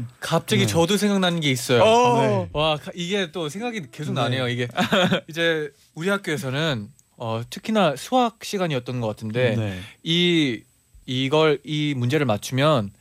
와. 0.03 0.09
음. 0.09 0.17
갑자기 0.21 0.62
네. 0.62 0.67
저도 0.67 0.97
생각나는 0.97 1.41
게 1.41 1.51
있어요. 1.51 1.83
네. 2.21 2.49
와 2.53 2.77
가- 2.77 2.93
이게 2.95 3.31
또 3.33 3.49
생각이 3.49 3.91
계속 3.91 4.12
네. 4.15 4.21
나네요. 4.23 4.49
이게 4.49 4.69
이제 5.29 5.71
우리 5.95 6.09
학교에서는 6.09 6.88
어, 7.17 7.43
특히나 7.49 7.95
수학 7.97 8.45
시간이었던 8.45 9.01
것 9.01 9.07
같은데 9.07 9.57
네. 9.57 9.81
이 10.03 10.62
이걸 11.07 11.61
이 11.65 11.95
문제를 11.97 12.27
맞추면 12.27 12.93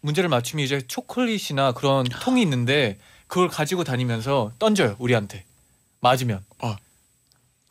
문제를 0.00 0.28
맞추면 0.28 0.64
이제 0.64 0.80
초콜릿이나 0.86 1.72
그런 1.72 2.04
통이 2.04 2.42
있는데 2.42 2.98
그걸 3.26 3.48
가지고 3.48 3.84
다니면서 3.84 4.52
던져요 4.58 4.96
우리한테 4.98 5.44
맞으면 6.00 6.44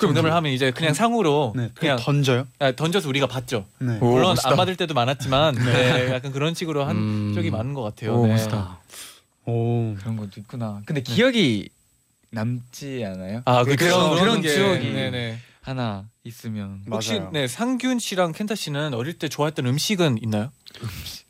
정답을 0.08 0.34
하면 0.34 0.52
이제 0.52 0.72
그냥 0.72 0.94
상으로 0.94 1.54
네. 1.56 1.70
그냥 1.76 1.96
그냥 1.96 1.98
던져요. 1.98 2.48
아, 2.60 2.72
던져서 2.72 3.08
우리가 3.10 3.28
받죠. 3.28 3.66
네. 3.80 3.98
오, 4.02 4.12
물론 4.12 4.30
멋있다. 4.32 4.50
안 4.50 4.56
받을 4.58 4.76
때도 4.76 4.94
많았지만 4.94 5.56
네, 5.64 6.12
약간 6.14 6.32
그런 6.32 6.54
식으로 6.54 6.84
한 6.86 6.96
음. 6.96 7.32
적이 7.36 7.52
많은 7.52 7.74
것 7.74 7.82
같아요. 7.82 8.16
오, 8.20 8.26
네. 8.28 8.34
멋있다. 8.34 8.80
오. 9.46 9.96
그런 10.00 10.18
것도 10.18 10.32
있구나. 10.38 10.82
근데 10.86 11.02
기억이 11.02 11.70
남지 12.32 13.04
않아요? 13.06 13.42
아, 13.46 13.64
그 13.64 13.76
그런 13.76 14.10
그런, 14.12 14.20
그런 14.20 14.42
게, 14.42 14.50
추억이 14.50 14.92
네네. 14.92 15.40
하나 15.62 16.06
있으면 16.24 16.82
혹시 16.90 17.14
맞아요. 17.16 17.30
네 17.32 17.48
상균 17.48 18.00
씨랑 18.00 18.32
켄타 18.34 18.56
씨는 18.56 18.94
어릴 18.94 19.14
때 19.18 19.30
좋아했던 19.30 19.66
음식은 19.66 20.18
있나요? 20.22 20.52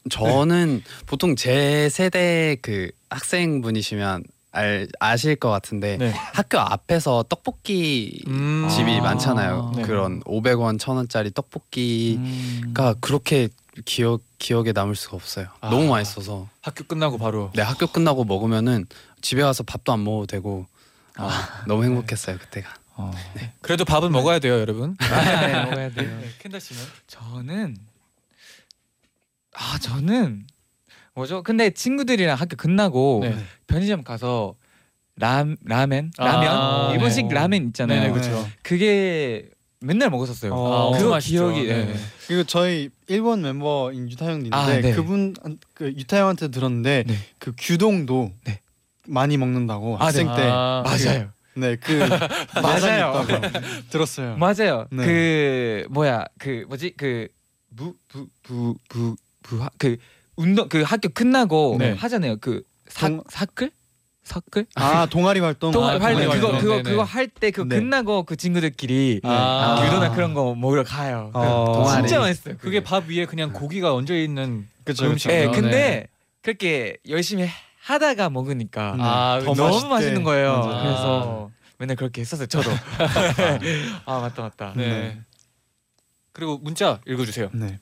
저는 0.10 0.84
보통 1.06 1.36
제 1.36 1.90
세대 1.90 2.58
그 2.62 2.90
학생분이시면 3.10 4.24
알, 4.54 4.88
아실 5.00 5.36
것 5.36 5.50
같은데 5.50 5.98
네. 5.98 6.12
학교 6.12 6.60
앞에서 6.60 7.24
떡볶이 7.28 8.24
음. 8.28 8.68
집이 8.70 9.00
아. 9.00 9.02
많잖아요. 9.02 9.74
네. 9.76 9.82
그런 9.82 10.22
500원, 10.22 10.80
1000원짜리 10.80 11.34
떡볶이가 11.34 12.22
음. 12.92 12.96
그렇게 13.02 13.50
기억 13.86 14.22
기억에 14.38 14.72
남을 14.72 14.96
수가 14.96 15.16
없어요. 15.18 15.48
아. 15.60 15.72
너무 15.72 15.88
맛있어서. 15.90 16.48
학교 16.62 16.84
끝나고 16.84 17.18
바로. 17.18 17.50
네, 17.56 17.64
학교 17.64 17.88
끝나고 17.88 18.26
먹으면은 18.26 18.86
집에 19.22 19.42
가서 19.42 19.64
밥도 19.64 19.92
안 19.92 20.04
먹어도 20.04 20.28
되고 20.28 20.68
아, 21.16 21.64
너무 21.68 21.84
행복했어요 21.84 22.38
그때가. 22.38 22.72
어. 22.96 23.12
그래도 23.62 23.86
밥은 23.86 24.12
먹어야 24.12 24.38
돼요, 24.38 24.60
여러분. 24.60 24.96
네, 25.00 25.64
먹어야 25.64 25.90
돼요. 25.90 26.20
네, 26.22 26.30
켄타 26.40 26.60
씨는 26.60 26.82
저는 27.08 27.78
아 29.56 29.80
저는 29.80 30.46
뭐죠? 31.16 31.44
근데 31.44 31.70
친구들이랑 31.70 32.38
학교 32.38 32.56
끝나고 32.56 33.20
네. 33.24 33.36
편의점 33.68 34.04
가서 34.04 34.56
라 35.16 35.46
라멘 35.66 36.12
아, 36.18 36.26
라면 36.26 36.92
일본식 36.94 37.28
네. 37.28 37.36
라멘 37.36 37.68
있잖아요. 37.68 38.02
네네, 38.02 38.14
그렇죠. 38.14 38.48
그게 38.64 39.50
맨날 39.80 40.10
먹었었어요. 40.10 40.54
어, 40.54 40.98
그거 40.98 41.12
맛있죠. 41.12 41.52
기억이 41.52 41.68
네. 41.68 41.86
네. 41.86 41.94
그리고 42.28 42.44
저희 42.46 42.90
일본 43.08 43.42
멤버인 43.44 44.10
유타 44.10 44.26
형도 44.26 44.46
있는데 44.46 44.56
아, 44.56 44.82
네. 44.82 44.92
그분 44.94 45.36
그 45.76 45.94
유타 45.96 46.20
형한테 46.20 46.48
들었는데 46.48 47.04
네. 47.06 47.16
그 47.38 47.54
규동도 47.58 48.32
네. 48.46 48.60
많이 49.08 49.38
먹는다고 49.38 49.98
아, 50.00 50.06
학생 50.06 50.28
네. 50.30 50.36
때 50.36 50.50
아, 50.50 50.84
맞아요. 50.84 51.30
네, 51.56 51.76
그 51.76 52.00
맞아요. 52.60 53.26
들었어요. 53.92 54.38
맞아요. 54.38 54.88
네. 54.90 55.06
그 55.06 55.88
뭐야 55.92 56.26
그 56.40 56.66
뭐지 56.68 56.96
그 56.98 57.28
그부부 57.76 58.78
부부그 59.44 59.98
운동 60.36 60.68
그 60.70 60.82
학교 60.82 61.10
끝나고 61.10 61.78
네. 61.80 61.94
하잖아요. 61.94 62.38
그 62.38 62.64
사, 62.88 63.08
동- 63.08 63.24
사클 63.30 63.72
서클? 64.24 64.66
아 64.76 65.06
동아리 65.08 65.40
활동. 65.42 65.72
또 65.72 65.84
아, 65.84 65.92
할 65.92 66.00
동아리 66.00 66.16
때 66.16 66.22
그거 66.28 66.32
활동. 66.48 66.60
그거 66.62 66.76
네네. 66.78 66.90
그거 66.90 67.04
할 67.04 67.28
때그 67.28 67.62
네. 67.68 67.76
끝나고 67.80 68.24
그 68.24 68.36
친구들끼리 68.36 69.22
아. 69.24 69.84
유도나 69.86 70.12
그런 70.16 70.34
거 70.34 70.56
먹으러 70.56 70.84
가요. 70.84 71.30
어. 71.34 71.74
동아리. 71.76 72.08
진짜 72.08 72.20
맛있어요. 72.20 72.58
그게 72.58 72.82
밥 72.82 73.08
위에 73.10 73.26
그냥 73.26 73.52
고기가 73.54 73.94
얹어 73.94 74.16
있는 74.16 74.68
그쵸 74.86 75.06
음식. 75.06 75.30
예, 75.30 75.46
네. 75.48 75.52
근데 75.52 76.08
그렇게 76.42 76.98
열심히 77.10 77.48
하다가 77.82 78.30
먹으니까 78.30 78.94
음, 78.94 79.02
아, 79.02 79.42
더 79.44 79.54
너무. 79.54 79.88
맛있는 79.90 80.24
거예요. 80.24 80.58
맞아요. 80.58 80.82
그래서 80.84 81.52
맨날 81.78 81.96
그렇게 81.98 82.22
했었어요. 82.22 82.48
저도. 82.48 82.70
아 84.06 84.20
맞다 84.20 84.42
맞다. 84.42 84.74
네. 84.76 84.88
네. 84.88 85.22
그리고 86.32 86.58
문자 86.58 87.00
읽어주세요. 87.06 87.50
네. 87.54 87.80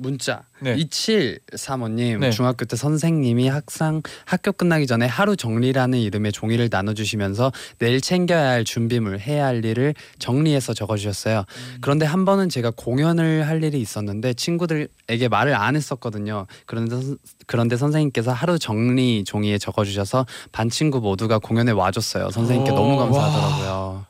문자 0.00 0.42
네. 0.60 0.76
2735님 0.76 2.18
네. 2.20 2.30
중학교 2.30 2.64
때 2.64 2.76
선생님이 2.76 3.48
학상 3.48 4.02
학교 4.24 4.52
끝나기 4.52 4.86
전에 4.86 5.06
하루 5.06 5.36
정리라는 5.36 5.98
이름의 5.98 6.32
종이를 6.32 6.68
나눠주시면서 6.70 7.52
내일 7.78 8.00
챙겨야 8.00 8.48
할 8.48 8.64
준비물 8.64 9.18
해야 9.18 9.46
할 9.46 9.64
일을 9.64 9.94
정리해서 10.18 10.72
적어주셨어요. 10.74 11.44
그런데 11.80 12.06
한 12.06 12.24
번은 12.24 12.48
제가 12.48 12.70
공연을 12.76 13.46
할 13.48 13.62
일이 13.64 13.80
있었는데 13.80 14.34
친구들에게 14.34 15.28
말을 15.28 15.54
안 15.54 15.74
했었거든요. 15.76 16.46
그런데 16.66 17.00
선- 17.00 17.18
그런데 17.46 17.76
선생님께서 17.76 18.32
하루 18.32 18.58
정리 18.58 19.24
종이에 19.24 19.58
적어주셔서 19.58 20.26
반 20.52 20.70
친구 20.70 21.00
모두가 21.00 21.38
공연에 21.38 21.72
와줬어요. 21.72 22.30
선생님께 22.30 22.70
오, 22.70 22.74
너무 22.74 22.96
감사하더라고요. 22.98 24.04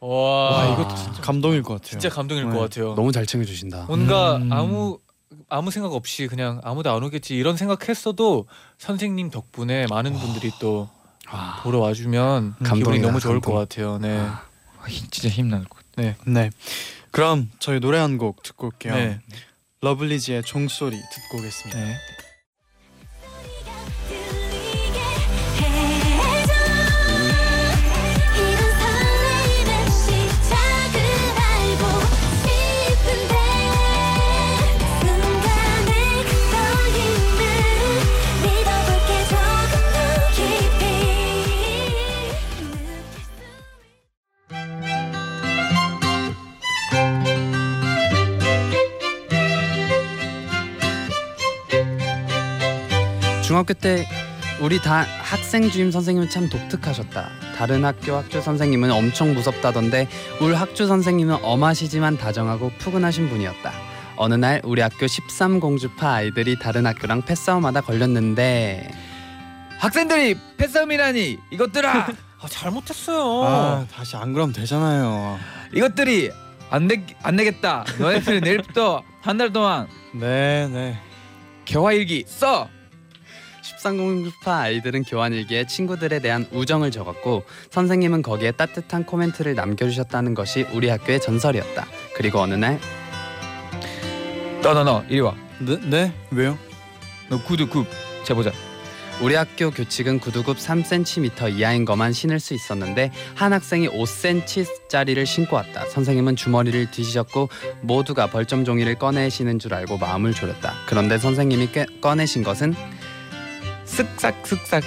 와, 0.00 0.10
와, 0.50 0.72
이것도 0.74 0.94
진짜, 0.96 1.20
감동일 1.22 1.62
것 1.62 1.74
같아요. 1.74 1.88
진짜 1.88 2.08
감동일 2.10 2.44
네. 2.44 2.52
것 2.52 2.58
같아요. 2.60 2.94
너무 2.94 3.10
잘 3.10 3.24
챙겨주신다. 3.24 3.84
뭔가 3.88 4.36
음. 4.36 4.52
아무 4.52 4.98
아무 5.48 5.70
생각 5.70 5.92
없이 5.92 6.26
그냥 6.26 6.60
아무도 6.64 6.90
안 6.94 7.02
오겠지 7.02 7.34
이런 7.36 7.56
생각했어도 7.56 8.46
선생님 8.78 9.30
덕분에 9.30 9.86
많은 9.88 10.12
분들이 10.14 10.50
또 10.60 10.88
와. 11.32 11.60
보러 11.62 11.78
와주면 11.80 12.54
기분이 12.54 12.68
감동이다, 12.68 13.06
너무 13.06 13.20
좋을 13.20 13.34
감동. 13.40 13.54
것 13.54 13.58
같아요. 13.60 13.98
네. 13.98 14.18
아. 14.18 14.42
아, 14.82 14.86
힘- 14.88 15.08
진짜 15.10 15.28
힘날 15.28 15.64
것. 15.64 15.78
같아요. 15.92 16.14
네. 16.26 16.50
그럼 17.10 17.50
저희 17.60 17.80
노래 17.80 17.98
한 17.98 18.18
곡 18.18 18.42
듣고 18.42 18.66
올게요. 18.66 18.94
네. 18.94 19.20
러블리즈의 19.80 20.42
종소리 20.42 20.96
듣고 20.96 21.38
오겠습니다. 21.38 21.78
네. 21.78 21.94
중학교 53.54 53.72
때 53.72 54.04
우리 54.60 54.82
다 54.82 55.06
학생 55.22 55.70
주임 55.70 55.92
선생님은 55.92 56.28
참 56.28 56.48
독특하셨다. 56.48 57.28
다른 57.56 57.84
학교 57.84 58.16
학주 58.16 58.40
선생님은 58.40 58.90
엄청 58.90 59.32
무섭다던데 59.32 60.08
우리 60.40 60.54
학주 60.54 60.88
선생님은 60.88 61.36
엄하시지만 61.40 62.18
다정하고 62.18 62.72
푸근하신 62.78 63.28
분이었다. 63.28 63.72
어느 64.16 64.34
날 64.34 64.60
우리 64.64 64.82
학교 64.82 65.06
13공주파 65.06 66.02
아이들이 66.02 66.58
다른 66.58 66.84
학교랑 66.84 67.22
패싸움하다 67.22 67.82
걸렸는데 67.82 68.90
학생들이 69.78 70.36
패싸움이라니 70.56 71.38
이것들아 71.52 72.08
아, 72.42 72.46
잘못했어요. 72.48 73.44
아 73.44 73.86
다시 73.94 74.16
안 74.16 74.32
그러면 74.32 74.52
되잖아요. 74.52 75.38
이것들이 75.72 76.32
안 76.70 76.88
되 76.88 77.06
안 77.22 77.36
되겠다. 77.36 77.84
너네들 78.00 78.40
내일부터 78.40 79.04
한 79.22 79.38
달 79.38 79.52
동안 79.52 79.86
네 80.12 80.66
네. 80.72 80.98
개화일기 81.66 82.24
써. 82.26 82.68
13공주파 83.64 84.48
아이들은 84.48 85.04
교환일기에 85.04 85.66
친구들에 85.66 86.20
대한 86.20 86.46
우정을 86.52 86.90
적었고 86.90 87.44
선생님은 87.70 88.22
거기에 88.22 88.52
따뜻한 88.52 89.04
코멘트를 89.06 89.54
남겨주셨다는 89.54 90.34
것이 90.34 90.66
우리 90.72 90.88
학교의 90.88 91.20
전설이었다. 91.20 91.86
그리고 92.14 92.40
어느 92.40 92.54
날 92.54 92.78
너너너 94.62 95.04
이리 95.08 95.20
와. 95.20 95.34
네, 95.60 95.78
네? 95.88 96.12
왜요? 96.30 96.58
너 97.28 97.42
구두 97.42 97.68
굽 97.68 97.86
재보자. 98.24 98.52
우리 99.20 99.36
학교 99.36 99.70
교칙은 99.70 100.18
구두굽 100.18 100.56
3cm 100.56 101.56
이하인 101.56 101.84
것만 101.84 102.12
신을 102.12 102.40
수 102.40 102.52
있었는데 102.52 103.12
한 103.36 103.52
학생이 103.52 103.88
5cm짜리를 103.88 105.24
신고 105.24 105.54
왔다. 105.54 105.86
선생님은 105.86 106.34
주머니를 106.34 106.90
뒤지셨고 106.90 107.48
모두가 107.82 108.26
벌점 108.26 108.64
종이를 108.64 108.96
꺼내시는 108.96 109.60
줄 109.60 109.74
알고 109.74 109.98
마음을 109.98 110.34
졸였다. 110.34 110.74
그런데 110.86 111.18
선생님이 111.18 111.70
깨, 111.70 111.86
꺼내신 112.00 112.42
것은 112.42 112.74
쓱싹 113.86 114.42
쓱싹. 114.42 114.82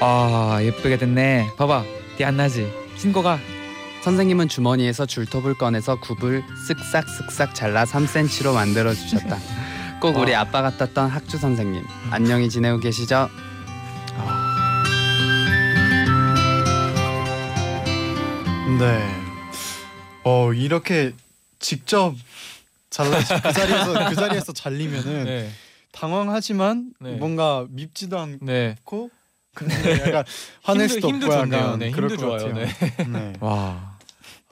아 0.00 0.58
예쁘게 0.62 0.96
됐네. 0.98 1.50
봐봐 1.56 1.84
티 2.16 2.24
안 2.24 2.36
나지. 2.36 2.70
신고가. 2.96 3.38
선생님은 4.02 4.48
주머니에서 4.48 5.04
줄톱을 5.04 5.54
꺼내서 5.58 6.00
굽을 6.00 6.42
쓱싹 6.68 7.04
쓱싹 7.04 7.54
잘라 7.54 7.84
3cm로 7.84 8.54
만들어 8.54 8.94
주셨다. 8.94 9.38
꼭 10.00 10.16
우리 10.16 10.34
아빠 10.34 10.62
같았던 10.62 11.10
학주 11.10 11.36
선생님 11.36 11.84
안녕히 12.10 12.48
지내고 12.48 12.80
계시죠? 12.80 13.28
네. 18.78 19.00
어 20.24 20.52
이렇게 20.52 21.12
직접 21.58 22.14
잘라 22.88 23.18
그 23.18 23.52
자리에서 23.52 24.08
그 24.08 24.14
자리에서 24.14 24.52
잘리면은 24.52 25.24
네. 25.26 25.50
당황하지만 25.92 26.92
네. 27.00 27.12
뭔가 27.16 27.66
밉지도 27.70 28.18
않고 28.18 28.44
네. 28.44 28.76
근데 29.54 29.74
약간 30.06 30.24
화낼 30.62 30.86
힘도- 30.88 30.94
수도 30.94 31.08
힘도 31.08 31.26
없고 31.26 31.38
좋네요. 31.40 31.60
약간 31.60 31.78
네, 31.78 31.90
그럴 31.90 32.10
힘도 32.10 32.26
것 32.28 32.38
좋아요. 32.38 32.54
같아요. 32.54 33.08
네. 33.12 33.32
와. 33.40 33.96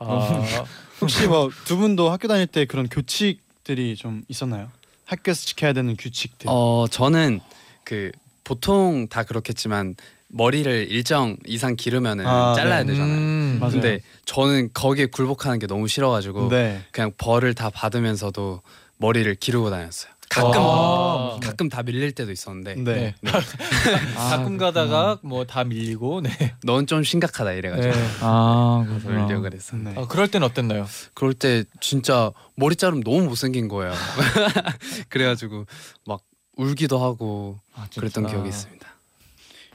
아, 0.01 0.65
혹시 1.01 1.27
뭐 1.27 1.51
두 1.65 1.77
분도 1.77 2.11
학교 2.11 2.29
다닐 2.29 2.47
때 2.47 2.65
그런 2.65 2.89
교칙들이 2.89 3.97
좀 3.97 4.23
있었나요? 4.29 4.71
학교에서 5.05 5.47
지켜야 5.47 5.73
되는 5.73 5.97
규칙들. 5.97 6.47
어 6.51 6.87
저는 6.91 7.41
그 7.85 8.11
보통 8.45 9.09
다 9.09 9.23
그렇겠지만 9.23 9.95
머리를 10.29 10.89
일정 10.91 11.37
이상 11.47 11.75
기르면은 11.77 12.27
아, 12.27 12.55
잘라야 12.55 12.83
네. 12.83 12.93
되잖아요. 12.93 13.15
음, 13.17 13.57
맞아요. 13.61 13.73
근데 13.73 14.01
저는 14.27 14.71
거기에 14.75 15.07
굴복하는 15.07 15.59
게 15.59 15.67
너무 15.67 15.89
싫어가지고 15.89 16.49
네. 16.51 16.83
그냥 16.93 17.13
벌을 17.17 17.55
다 17.55 17.71
받으면서도 17.71 18.61
머리를 18.99 19.33
기르고 19.37 19.71
다녔어요. 19.71 20.13
가끔 20.31 20.61
아. 20.63 21.39
가끔 21.43 21.69
다 21.69 21.83
밀릴 21.83 22.13
때도 22.13 22.31
있었는데 22.33 22.75
네. 22.77 23.15
네. 23.21 23.33
아, 24.17 24.29
가끔 24.37 24.59
가다가 24.59 25.19
뭐 25.23 25.45
다 25.45 25.65
밀리고 25.65 26.21
네. 26.21 26.55
넌 26.65 26.87
좀 26.87 27.03
심각하다 27.03 27.53
이래가지고 27.53 27.95
네. 27.95 28.09
아 28.21 28.85
그렇구나. 28.87 29.41
그랬어. 29.41 29.77
네. 29.77 29.95
아, 29.97 30.07
그럴 30.07 30.29
땐 30.29 30.43
어땠나요? 30.43 30.87
그럴 31.15 31.33
때 31.35 31.65
진짜 31.81 32.33
머리 32.57 32.77
자르면 32.77 33.03
너무 33.05 33.23
못생긴 33.23 33.69
거예요. 33.69 33.93
그래가지고 35.09 35.65
막 36.07 36.21
울기도 36.57 36.99
하고 37.03 37.59
아, 37.75 37.87
진짜. 37.91 38.01
그랬던 38.01 38.27
기억이 38.27 38.49
있습니다. 38.49 38.87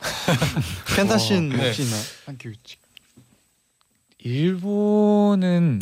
켄타 0.95 1.17
씨는 1.17 1.49
네. 1.57 1.67
혹시 1.67 1.83
있나요? 1.83 2.01
학교 2.25 2.49
규칙. 2.51 2.79
일본은 4.19 5.79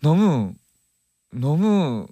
너무 0.00 0.54
너무 1.30 2.06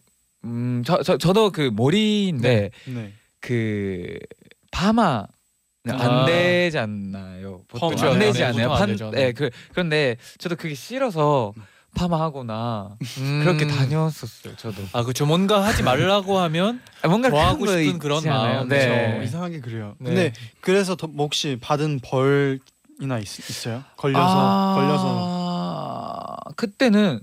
음 0.44 0.82
저 0.84 1.02
저 1.02 1.18
저도 1.18 1.50
그 1.50 1.70
머리인데 1.74 2.70
네. 2.86 3.12
그 3.40 4.18
파마 4.70 5.26
안 5.88 5.98
아. 5.98 6.24
되잖아요. 6.26 7.62
보통 7.68 7.90
그쵸, 7.90 8.08
안 8.08 8.18
네, 8.18 8.26
되지 8.26 8.38
네, 8.40 8.44
않아요. 8.46 8.56
보통 8.68 8.72
안 8.72 8.78
판, 8.78 8.88
되죠. 8.88 9.10
네, 9.10 9.32
그 9.32 9.50
그런데 9.72 10.16
저도 10.38 10.56
그게 10.56 10.74
싫어서 10.74 11.52
파마하거나 11.94 12.96
그렇게 13.42 13.64
음. 13.64 13.68
다녔었어요. 13.68 14.54
저도 14.56 14.82
아 14.92 15.02
그렇죠. 15.02 15.26
뭔가 15.26 15.64
하지 15.64 15.82
말라고 15.82 16.38
하면 16.38 16.80
아, 17.02 17.08
뭔가 17.08 17.30
좋아하고 17.30 17.64
거 17.64 17.72
싶은 17.78 17.98
그런 17.98 18.18
있지 18.18 18.28
않아요? 18.28 18.56
마음, 18.58 18.68
네. 18.68 18.78
그쵸. 19.18 19.22
이상하게 19.24 19.60
그래요. 19.60 19.94
네. 19.98 20.06
근데 20.10 20.32
그래서 20.60 20.94
더, 20.96 21.06
뭐 21.06 21.26
혹시 21.26 21.58
받은 21.60 22.00
벌이나 22.00 23.18
있, 23.18 23.22
있어요? 23.50 23.82
걸려서 23.96 24.22
아, 24.38 24.74
걸려서 24.74 26.36
그때는 26.56 27.20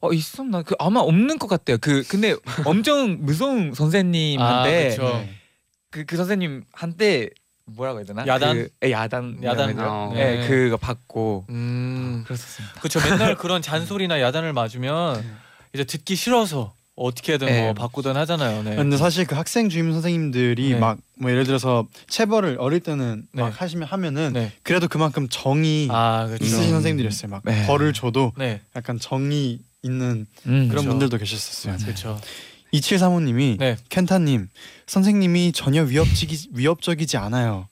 어 0.00 0.12
있었나? 0.12 0.62
그 0.62 0.74
아마 0.78 1.00
없는 1.00 1.38
것 1.38 1.46
같아요. 1.46 1.78
그 1.80 2.02
근데 2.08 2.36
엄청 2.64 3.18
무서운 3.20 3.74
선생님한테 3.74 4.86
아, 4.86 4.90
그쵸. 4.90 5.02
네. 5.18 5.34
그, 5.90 6.04
그 6.04 6.16
선생님 6.16 6.64
한테 6.72 7.30
뭐라고 7.64 7.98
해야 7.98 8.06
되나? 8.06 8.26
야단? 8.26 8.56
그, 8.56 8.68
예, 8.84 8.90
야단 8.92 9.40
야단. 9.42 9.78
어. 9.78 10.12
예, 10.16 10.38
네. 10.38 10.48
그거 10.48 10.76
받고 10.76 11.46
음, 11.50 12.24
그랬었습니다. 12.26 12.80
그렇죠. 12.80 13.00
맨날 13.08 13.36
그런 13.36 13.62
잔소리나 13.62 14.20
야단을 14.20 14.52
맞으면 14.52 15.24
이제 15.72 15.84
듣기 15.84 16.16
싫어서 16.16 16.74
어떻게든 17.00 17.46
네. 17.46 17.62
뭐 17.62 17.72
바꾸든 17.72 18.14
하잖아요. 18.16 18.62
네. 18.62 18.76
근데 18.76 18.96
사실 18.98 19.26
그 19.26 19.34
학생 19.34 19.70
주임 19.70 19.90
선생님들이 19.92 20.74
네. 20.74 20.78
막뭐 20.78 21.30
예를 21.30 21.44
들어서 21.44 21.86
체벌을 22.08 22.56
어릴 22.60 22.80
때는 22.80 23.26
네. 23.32 23.42
막 23.42 23.60
하시면 23.60 23.88
하면은 23.88 24.32
네. 24.34 24.52
그래도 24.62 24.86
그만큼 24.86 25.26
정이 25.30 25.88
아 25.90 26.26
그렇죠. 26.26 26.44
있으신 26.44 26.70
선생님들이었어요. 26.70 27.30
막 27.30 27.42
네. 27.44 27.66
벌을 27.66 27.94
줘도 27.94 28.32
네. 28.36 28.60
약간 28.76 28.98
정이 28.98 29.60
있는 29.82 30.26
음. 30.46 30.68
그런 30.68 30.68
그렇죠. 30.68 30.88
분들도 30.90 31.16
계셨었어요. 31.16 31.76
그렇죠. 31.78 32.20
2735님이 32.74 33.58
네. 33.58 33.76
켄타님 33.88 34.48
선생님이 34.86 35.52
전혀 35.52 35.82
위협적이, 35.82 36.48
위협적이지 36.52 37.16
않아요. 37.16 37.66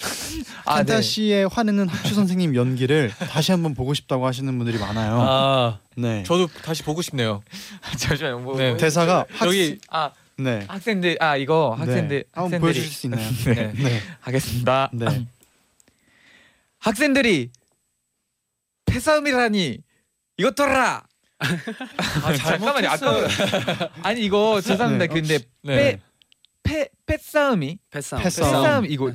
아, 0.64 0.76
켄타 0.76 0.96
네. 0.96 1.02
씨의 1.02 1.48
화내는 1.48 1.88
학주 1.88 2.14
선생님 2.14 2.54
연기를 2.54 3.10
다시 3.30 3.52
한번 3.52 3.74
보고 3.74 3.94
싶다고 3.94 4.26
하시는 4.26 4.56
분들이 4.56 4.78
많아요. 4.78 5.20
아 5.20 5.78
네. 5.96 6.22
저도 6.24 6.46
다시 6.62 6.82
보고 6.82 7.02
싶네요. 7.02 7.42
잠시만요. 7.98 8.40
뭐, 8.40 8.56
네. 8.56 8.70
뭐- 8.70 8.78
대사가 8.78 9.26
학... 9.30 9.46
여기 9.46 9.78
아 9.90 10.12
네. 10.38 10.64
학생들 10.68 11.18
아 11.20 11.36
이거 11.36 11.74
학생들 11.78 12.24
네. 12.24 12.24
한번 12.32 12.44
학생들이 12.44 12.60
보여주실 12.60 12.90
수 12.90 13.06
있나요? 13.06 13.30
네. 13.54 13.72
네. 13.72 14.00
하겠습니다. 14.20 14.90
네. 14.92 15.26
학생들이 16.78 17.50
패싸움이라니 18.86 19.78
이것들아. 20.38 21.02
아, 21.42 22.36
잠깐만요. 22.36 22.88
잘못했어요. 22.96 23.72
아까 23.72 23.90
아니 24.02 24.22
이거 24.24 24.60
죄송합니다. 24.60 25.06
네. 25.06 25.08
근데 25.08 25.38
네. 25.62 26.00
패패 26.62 26.88
패싸움이 27.06 27.78
패싸움. 27.90 28.22
패싸움. 28.22 28.52
패싸움 28.52 28.86
이거 28.86 29.12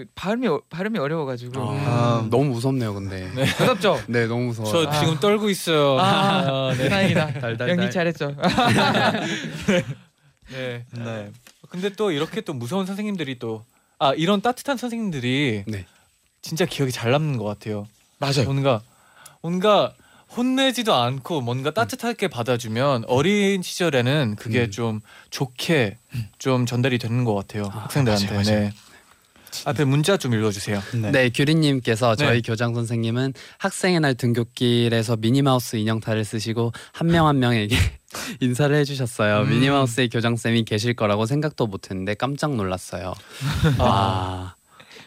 그 0.00 0.06
발음이 0.14 0.46
어- 0.48 0.62
발음이 0.70 0.98
어려워가지고 0.98 1.52
아, 1.60 2.26
너무 2.30 2.44
무섭네요, 2.46 2.94
근데. 2.94 3.30
네, 3.34 3.42
무섭죠. 3.58 4.00
너무 4.08 4.46
무서워. 4.46 4.70
저 4.70 4.90
지금 4.98 5.18
떨고 5.20 5.50
있어요. 5.50 5.98
아, 6.00 6.72
네. 6.76 6.88
다행이다. 6.88 7.26
달달달. 7.34 7.68
연기 7.70 7.90
잘했죠. 7.90 8.34
네. 10.52 10.84
네. 10.92 11.30
근데 11.68 11.90
또 11.90 12.10
이렇게 12.10 12.40
또 12.40 12.52
무서운 12.54 12.86
선생님들이 12.86 13.38
또 13.38 13.64
아 14.02 14.14
이런 14.14 14.40
따뜻한 14.40 14.78
선생님들이 14.78 15.64
네. 15.66 15.84
진짜 16.40 16.64
기억이 16.64 16.90
잘 16.90 17.10
남는 17.12 17.36
것 17.36 17.44
같아요. 17.44 17.86
맞아요. 18.18 18.44
뭔가 18.46 18.80
뭔가 19.42 19.92
혼내지도 20.34 20.94
않고 20.94 21.42
뭔가 21.42 21.70
따뜻하게 21.70 22.28
받아주면 22.28 23.04
어린 23.08 23.60
시절에는 23.60 24.36
그게 24.36 24.62
음. 24.64 24.70
좀 24.70 25.00
좋게 25.28 25.98
좀 26.38 26.64
전달이 26.64 26.96
되는 26.98 27.24
것 27.24 27.34
같아요 27.34 27.64
아, 27.74 27.80
학생들한테. 27.80 28.26
맞아요, 28.32 28.42
맞아요. 28.42 28.60
네. 28.60 28.72
앞에 29.64 29.84
문자 29.84 30.16
좀 30.16 30.34
읽어주세요. 30.34 30.82
네. 30.94 31.10
네, 31.10 31.30
규리님께서 31.30 32.16
네. 32.16 32.24
저희 32.24 32.42
교장 32.42 32.74
선생님은 32.74 33.34
학생의 33.58 34.00
날 34.00 34.14
등굣길에서 34.14 35.16
미니마우스 35.16 35.76
인형탈을 35.76 36.24
쓰시고 36.24 36.72
한 36.92 37.08
명 37.08 37.26
한 37.26 37.38
명에게 37.38 37.76
인사를 38.40 38.74
해주셨어요. 38.76 39.42
음. 39.42 39.50
미니마우스의 39.50 40.08
교장 40.08 40.36
쌤이 40.36 40.64
계실 40.64 40.94
거라고 40.94 41.26
생각도 41.26 41.66
못했는데 41.66 42.14
깜짝 42.14 42.54
놀랐어요. 42.56 43.14
아, 43.78 43.84
아, 43.84 44.54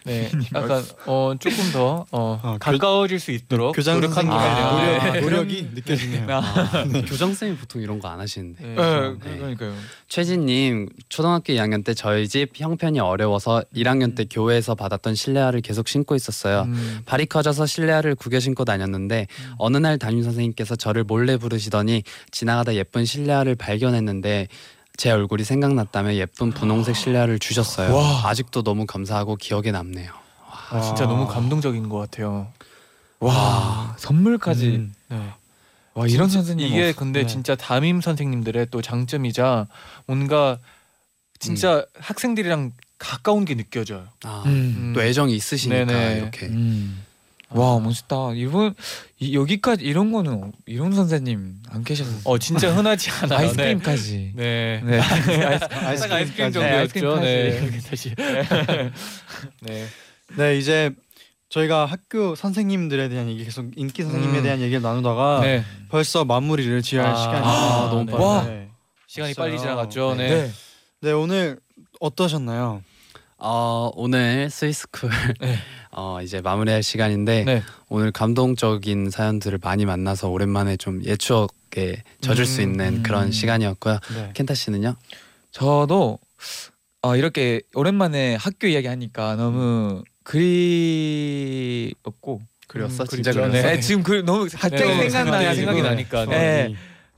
네, 0.06 0.30
약간 0.54 0.84
어 1.06 1.34
조금 1.40 1.72
더 1.72 2.06
어, 2.12 2.40
어, 2.44 2.54
교- 2.54 2.58
가까워질 2.60 3.20
수 3.20 3.32
있도록 3.32 3.76
교장 3.76 3.96
노력한 4.02 4.26
선생님의 4.26 4.50
아. 4.60 4.72
노력, 5.02 5.14
네. 5.14 5.22
노력이 5.22 5.70
느껴지네요. 5.74 6.26
아, 6.30 6.84
교장 7.08 7.34
쌤이 7.34 7.56
보통 7.58 7.82
이런 7.82 8.00
거 8.00 8.08
안 8.08 8.20
하시는데. 8.20 8.64
네. 8.64 8.76
네, 8.76 9.14
네. 9.24 9.38
그러니까요. 9.38 9.74
최진님 10.08 10.90
초등학교 11.10 11.54
2학년 11.54 11.84
때 11.84 11.94
저희 11.94 12.28
집 12.28 12.52
형편이 12.56 13.00
어려워서 13.00 13.64
1학년 13.76 14.16
때 14.16 14.26
교회에서 14.26 14.76
받았던 14.76 15.16
실내화를 15.16 15.62
계속 15.62 15.88
신고 15.88 16.16
있었어요. 16.16 16.64
음, 16.64 17.02
발이 17.06 17.26
커져서 17.26 17.66
실내화를 17.66 18.16
구겨 18.16 18.40
신고 18.40 18.66
다녔는데 18.66 19.28
어느 19.58 19.78
날 19.78 19.98
담임 19.98 20.22
선생님께서 20.24 20.76
저를 20.76 21.04
몰래 21.04 21.38
부르시더니 21.38 22.04
지나가다 22.32 22.76
예쁜 22.76 23.06
실내화를 23.06 23.56
발견했는데 23.56 24.48
제 24.98 25.12
얼굴이 25.12 25.44
생각났다며 25.44 26.14
예쁜 26.16 26.52
분홍색 26.52 26.96
실내화를 26.96 27.40
주셨어요. 27.40 27.94
와. 27.96 28.28
아직도 28.30 28.64
너무 28.64 28.86
감사하고 28.86 29.36
기억에 29.38 29.72
남네요. 29.72 30.12
아, 30.70 30.82
진짜 30.82 31.06
너무 31.06 31.28
감동적인 31.28 31.90
것 31.90 31.98
같아요. 31.98 32.52
와 33.20 33.96
선물까지. 33.98 34.68
음. 34.68 34.94
네. 35.10 35.30
와 35.96 36.08
이런 36.08 36.30
선생님 36.30 36.68
이게 36.68 36.90
없- 36.90 36.96
근데 36.98 37.22
네. 37.22 37.28
진짜 37.28 37.56
담임 37.56 38.02
선생님들의 38.02 38.68
또 38.72 38.82
장점이자 38.82 39.68
뭔가 40.08 40.58
진짜 41.40 41.86
학생들이랑 42.00 42.72
가까운 42.98 43.46
게 43.46 43.56
느껴져요. 43.56 44.08
아, 44.24 44.44
음. 44.46 44.94
또 44.96 45.02
애정이 45.04 45.36
있으시니까 45.36 45.86
네네. 45.86 46.18
이렇게. 46.18 46.46
음. 46.48 47.04
아. 47.54 47.60
와 47.60 47.80
멋있다. 47.80 48.34
이분 48.36 48.74
이, 49.20 49.36
여기까지 49.36 49.84
이런 49.84 50.12
거는 50.12 50.52
이런 50.66 50.94
선생님 50.94 51.56
안 51.70 51.84
계셨어요. 51.84 52.22
어 52.24 52.38
진짜 52.38 52.74
흔하지 52.74 53.10
않아요. 53.22 53.40
아이스크림까지. 53.40 54.34
네. 54.36 54.82
네. 54.84 55.00
네. 55.28 55.60
딱 55.60 56.12
아이스크림. 56.12 56.36
네, 56.36 56.52
정도였죠. 56.52 57.20
네. 57.20 57.44
아이스크림까지. 57.44 57.90
다시. 57.90 58.16
네. 59.62 59.86
네 60.38 60.58
이제 60.58 60.92
저희가 61.50 61.86
학교 61.86 62.34
선생님들에 62.34 63.10
대한 63.10 63.30
얘기 63.30 63.46
계속 63.46 63.72
인기 63.76 64.02
선생님에 64.02 64.40
음. 64.40 64.44
대한 64.44 64.60
얘기를 64.60 64.82
나누다가 64.82 65.42
네. 65.42 65.64
벌써 65.90 66.26
마무리를 66.26 66.82
지어야 66.82 67.06
할 67.06 67.14
아, 67.14 67.18
시간이 67.18 67.46
아, 67.46 67.90
너무 67.92 68.06
네. 68.06 68.14
와. 68.14 68.44
네. 68.44 68.70
시간이. 69.08 69.34
빨리 69.36 69.60
지나갔죠. 69.60 70.16
네. 70.16 70.30
네. 70.30 70.52
네 71.02 71.12
오늘 71.12 71.60
어떠셨나요? 72.00 72.82
어, 73.38 73.92
오늘 73.96 74.50
스위스쿨 74.50 75.12
네. 75.42 75.58
어, 75.96 76.22
이제 76.22 76.42
마무리할 76.42 76.84
시간인데 76.84 77.44
네. 77.44 77.64
오늘 77.88 78.12
감동적인 78.12 79.10
사연들을 79.12 79.60
많이 79.62 79.86
만나서 79.86 80.30
오랜만에 80.30 80.78
좀 80.78 81.04
옛추억에 81.04 82.04
젖을 82.22 82.46
수 82.46 82.62
음, 82.62 82.72
있는 82.72 82.98
음. 82.98 83.04
그런 83.04 83.32
시간이었고요. 83.32 84.00
네. 84.16 84.32
켄타 84.34 84.56
씨는요? 84.56 84.96
저도 85.52 86.20
어, 87.04 87.16
이렇게 87.16 87.62
오랜만에 87.76 88.36
학교 88.36 88.68
이야기 88.68 88.88
하니까 88.88 89.36
너무 89.36 90.04
그리웠고 90.24 90.42
그렸어? 92.68 93.04
음, 93.04 93.08
진짜. 93.08 93.32
그렸어? 93.32 93.52
네, 93.52 93.80
지금 93.80 94.02
그 94.02 94.24
너무 94.26 94.48
갑자기 94.52 94.84
네, 94.84 95.10
생각나요. 95.10 95.54
생각이 95.54 95.82
나니까. 95.82 96.26
네. 96.26 96.70
네. 96.70 96.76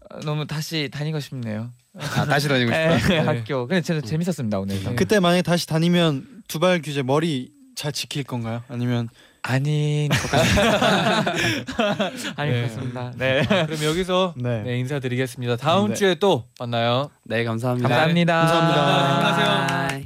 어, 0.09 0.19
너무 0.21 0.45
다시 0.45 0.89
다니고 0.91 1.21
싶네요. 1.21 1.71
아, 1.97 2.26
다시 2.26 2.49
다니고 2.49 2.71
네, 2.76 2.99
싶다. 2.99 3.26
학교. 3.26 3.67
근데 3.67 3.82
진짜 3.82 4.05
재밌었습니다 4.05 4.59
오늘. 4.59 4.84
네. 4.84 4.95
그때 4.95 5.21
만약 5.21 5.38
에 5.38 5.41
다시 5.43 5.65
다니면 5.65 6.28
두발 6.49 6.82
규제 6.82 7.03
머리 7.03 7.54
잘 7.76 7.91
지킬 7.91 8.23
건가요? 8.23 8.63
아니면 8.67 9.09
아닌 9.41 10.09
것 10.09 10.32
같습니다. 10.32 11.19
아닌 12.36 12.53
네. 12.53 12.61
것 12.61 12.67
같습니다. 12.67 13.11
네. 13.15 13.43
그럼 13.45 13.84
여기서 13.84 14.34
네. 14.38 14.63
네, 14.63 14.80
인사드리겠습니다. 14.80 15.57
다음 15.57 15.89
네. 15.89 15.93
주에 15.95 16.15
또 16.15 16.45
만나요. 16.59 17.11
네, 17.23 17.43
감사합니다. 17.43 17.88
감사합니다. 17.88 18.36
감사합니다. 18.36 19.45
안녕하세요. 19.45 20.05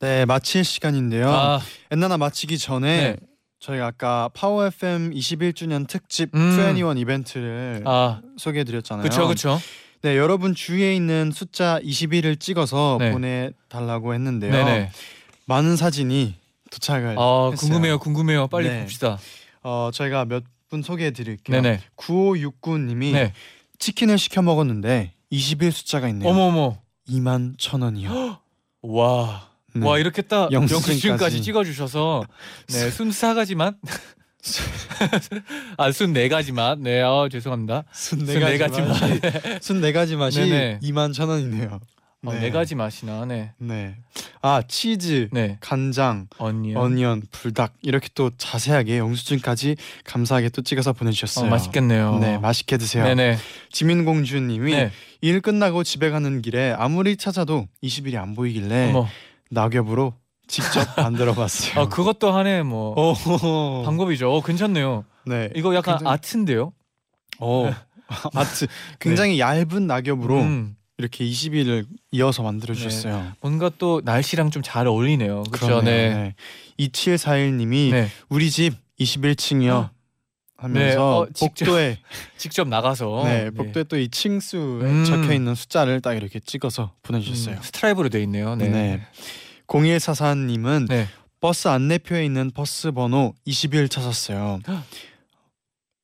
네 0.00 0.24
마칠 0.24 0.64
시간인데요. 0.64 1.30
아, 1.30 1.60
엔나나 1.92 2.18
마치기 2.18 2.58
전에 2.58 3.12
네. 3.12 3.16
저희가 3.60 3.86
아까 3.86 4.28
파워 4.34 4.66
FM 4.66 5.12
21주년 5.12 5.86
특집 5.86 6.34
음. 6.34 6.50
21 6.50 6.98
이벤트를 6.98 7.82
아, 7.86 8.20
소개해드렸잖아요. 8.36 9.02
그렇죠, 9.04 9.26
그렇죠. 9.28 9.60
네 10.02 10.16
여러분 10.16 10.56
주위에 10.56 10.96
있는 10.96 11.30
숫자 11.30 11.78
21을 11.80 12.40
찍어서 12.40 12.96
네. 12.98 13.12
보내달라고 13.12 14.12
했는데요. 14.14 14.50
네네. 14.50 14.90
많은 15.52 15.76
사진이 15.76 16.34
도착을 16.70 17.16
아, 17.18 17.50
했어요. 17.52 17.56
궁금해요, 17.56 17.98
궁금해요. 17.98 18.48
빨리 18.48 18.68
네. 18.68 18.80
봅시다. 18.80 19.18
어 19.62 19.90
저희가 19.92 20.24
몇 20.24 20.44
분 20.72 20.80
소개해 20.82 21.10
드릴게요. 21.10 21.60
네네. 21.60 21.80
9569님이 21.98 23.12
네. 23.12 23.34
치킨을 23.78 24.16
시켜 24.16 24.40
먹었는데 24.40 25.12
21 25.28 25.70
숫자가 25.70 26.08
있네요. 26.08 26.26
어머 26.30 26.44
어머. 26.44 26.78
2만 27.10 27.56
천 27.58 27.82
원이요. 27.82 28.38
와. 28.80 29.50
네. 29.74 29.86
와 29.86 29.98
이렇게 29.98 30.22
딱 30.22 30.50
영수증까지. 30.50 30.90
영수증까지 30.92 31.42
찍어주셔서 31.42 32.24
네, 32.68 32.88
순4 32.88 33.34
가지만 33.34 33.76
아순 35.76 36.14
네 36.14 36.28
가지만 36.30 36.82
네 36.82 37.02
어, 37.02 37.28
죄송합니다 37.30 37.84
순네 37.92 38.32
순네 38.32 38.40
가지 38.40 38.58
가지 38.58 38.80
맛이 38.80 39.20
순네 39.60 39.92
가지 39.92 40.16
맛이 40.16 40.40
네네. 40.40 40.78
2만 40.82 41.12
천 41.12 41.28
원이네요. 41.28 41.80
어, 42.24 42.32
네. 42.32 42.50
가지 42.50 42.76
맛이 42.76 43.04
나 43.04 43.24
네. 43.24 43.52
네. 43.58 43.96
아 44.42 44.62
치즈, 44.66 45.28
네. 45.32 45.56
간장, 45.60 46.28
언니요 46.38 46.78
어니언, 46.78 47.22
불닭 47.32 47.74
이렇게 47.82 48.08
또 48.14 48.30
자세하게 48.36 48.98
영수증까지 48.98 49.76
감사하게 50.04 50.50
또 50.50 50.62
찍어서 50.62 50.92
보내주셨어요. 50.92 51.46
어, 51.46 51.50
맛있겠네요. 51.50 52.18
네, 52.20 52.38
맛있게 52.38 52.76
드세요. 52.76 53.02
네네. 53.04 53.38
지민공주님이 53.72 54.70
네. 54.72 54.90
일 55.20 55.40
끝나고 55.40 55.82
집에 55.82 56.10
가는 56.10 56.42
길에 56.42 56.72
아무리 56.78 57.16
찾아도 57.16 57.66
20일이 57.82 58.14
안 58.16 58.34
보이길래 58.36 58.90
어머. 58.90 59.08
낙엽으로 59.50 60.14
직접 60.46 60.86
만들어봤어요. 60.96 61.80
아 61.80 61.88
그것도 61.88 62.30
하나의 62.32 62.62
뭐. 62.64 62.94
오, 62.96 63.82
방법이죠. 63.84 64.32
어, 64.32 64.40
괜찮네요. 64.42 65.04
네, 65.26 65.50
이거 65.56 65.74
약간 65.74 65.96
굉장히- 65.98 66.14
아트인데요? 66.14 66.72
오, 67.40 67.66
아트. 68.34 68.66
굉장히 69.00 69.40
얇은 69.40 69.86
낙엽으로 69.88 70.40
음, 70.40 70.76
이렇게 70.98 71.24
20일을 71.24 71.86
이어서 72.12 72.42
만들어 72.42 72.74
주셨어요. 72.74 73.32
뭔가 73.40 73.70
또 73.78 74.00
날씨랑 74.04 74.50
좀 74.50 74.62
잘 74.62 74.86
어울리네요 74.86 75.42
그렇죠. 75.50 75.80
네. 75.82 76.14
네. 76.14 76.34
2741님이 76.78 77.90
네. 77.90 78.08
우리 78.28 78.50
집 78.50 78.74
21층이요. 79.00 79.90
하면서 80.56 81.18
어, 81.20 81.26
직접- 81.34 81.64
복도에 81.66 81.98
직접 82.38 82.68
나가서 82.68 83.22
네, 83.24 83.50
복도에 83.50 83.82
또 83.84 83.96
이 83.96 84.08
층수에 84.08 84.84
음. 84.84 85.04
적혀 85.04 85.32
있는 85.32 85.56
숫자를 85.56 86.00
딱 86.00 86.14
이렇게 86.14 86.38
찍어서 86.38 86.92
보내주셨어요. 87.02 87.56
음, 87.56 87.62
스트라이프로 87.62 88.08
돼 88.10 88.22
있네요. 88.22 88.54
네. 88.54 88.68
네. 88.68 89.00
0144님은 89.66 90.86
네. 90.88 91.08
버스 91.40 91.66
안내표에 91.66 92.24
있는 92.24 92.52
버스 92.52 92.92
번호 92.92 93.34
21 93.44 93.88
찾았어요. 93.88 94.60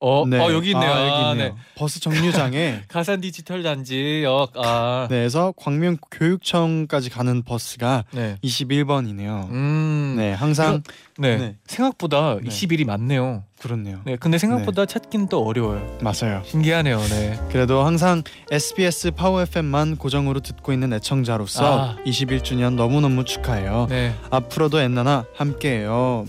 어, 0.00 0.24
네. 0.26 0.38
어 0.38 0.52
여기 0.52 0.70
있네요. 0.70 0.90
아, 0.90 0.94
아, 0.94 1.08
여기 1.08 1.30
있네요. 1.32 1.54
네. 1.54 1.60
버스 1.74 2.00
정류장에 2.00 2.82
가산 2.88 3.20
디지털 3.20 3.62
단지역 3.64 4.52
아. 4.56 5.08
네, 5.10 5.16
그래서 5.18 5.52
광명 5.56 5.96
교육청까지 6.10 7.10
가는 7.10 7.42
버스가 7.42 8.04
네. 8.12 8.36
21번이네요. 8.44 9.50
음. 9.50 10.14
네, 10.16 10.32
항상 10.32 10.82
네. 11.18 11.36
네. 11.36 11.56
생각보다 11.66 12.36
네. 12.40 12.48
20일이 12.48 12.86
많네요. 12.86 13.42
그렇네요. 13.60 14.00
네. 14.04 14.16
근데 14.16 14.38
생각보다 14.38 14.86
찾기는 14.86 15.28
또 15.28 15.44
어려워요. 15.44 15.98
맞아요. 16.00 16.42
신기하네요. 16.44 16.98
네. 17.00 17.40
그래도 17.50 17.82
항상 17.82 18.22
SBS 18.52 19.10
파워 19.12 19.42
FM만 19.42 19.96
고정으로 19.96 20.38
듣고 20.40 20.72
있는 20.72 20.92
애청자로서 20.92 21.80
아. 21.80 21.96
21주년 22.06 22.74
너무너무 22.74 23.24
축하해요. 23.24 23.88
네. 23.90 24.14
앞으로도 24.30 24.78
엔나나 24.78 25.24
함께해요. 25.34 26.24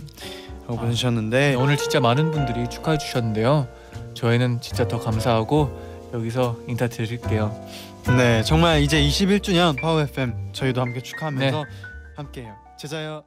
아. 0.78 0.82
보내주셨는데 0.82 1.50
네, 1.52 1.56
오늘 1.56 1.78
진짜 1.78 2.00
많은 2.00 2.32
분들이 2.32 2.68
축하해 2.70 2.98
주셨는데요. 2.98 3.68
저희는 4.14 4.62
진짜 4.62 4.88
더 4.88 5.00
감사하고 5.00 6.10
여기서 6.14 6.58
인사 6.68 6.88
드릴게요. 6.88 7.56
네 8.18 8.44
정말 8.44 8.82
이제 8.82 9.02
21주년 9.02 9.80
파워 9.80 10.02
FM 10.02 10.34
저희도 10.54 10.82
함께 10.82 11.02
축하하면서 11.02 11.58
네. 11.58 11.70
함께해요. 12.16 12.56
제자요 12.78 13.24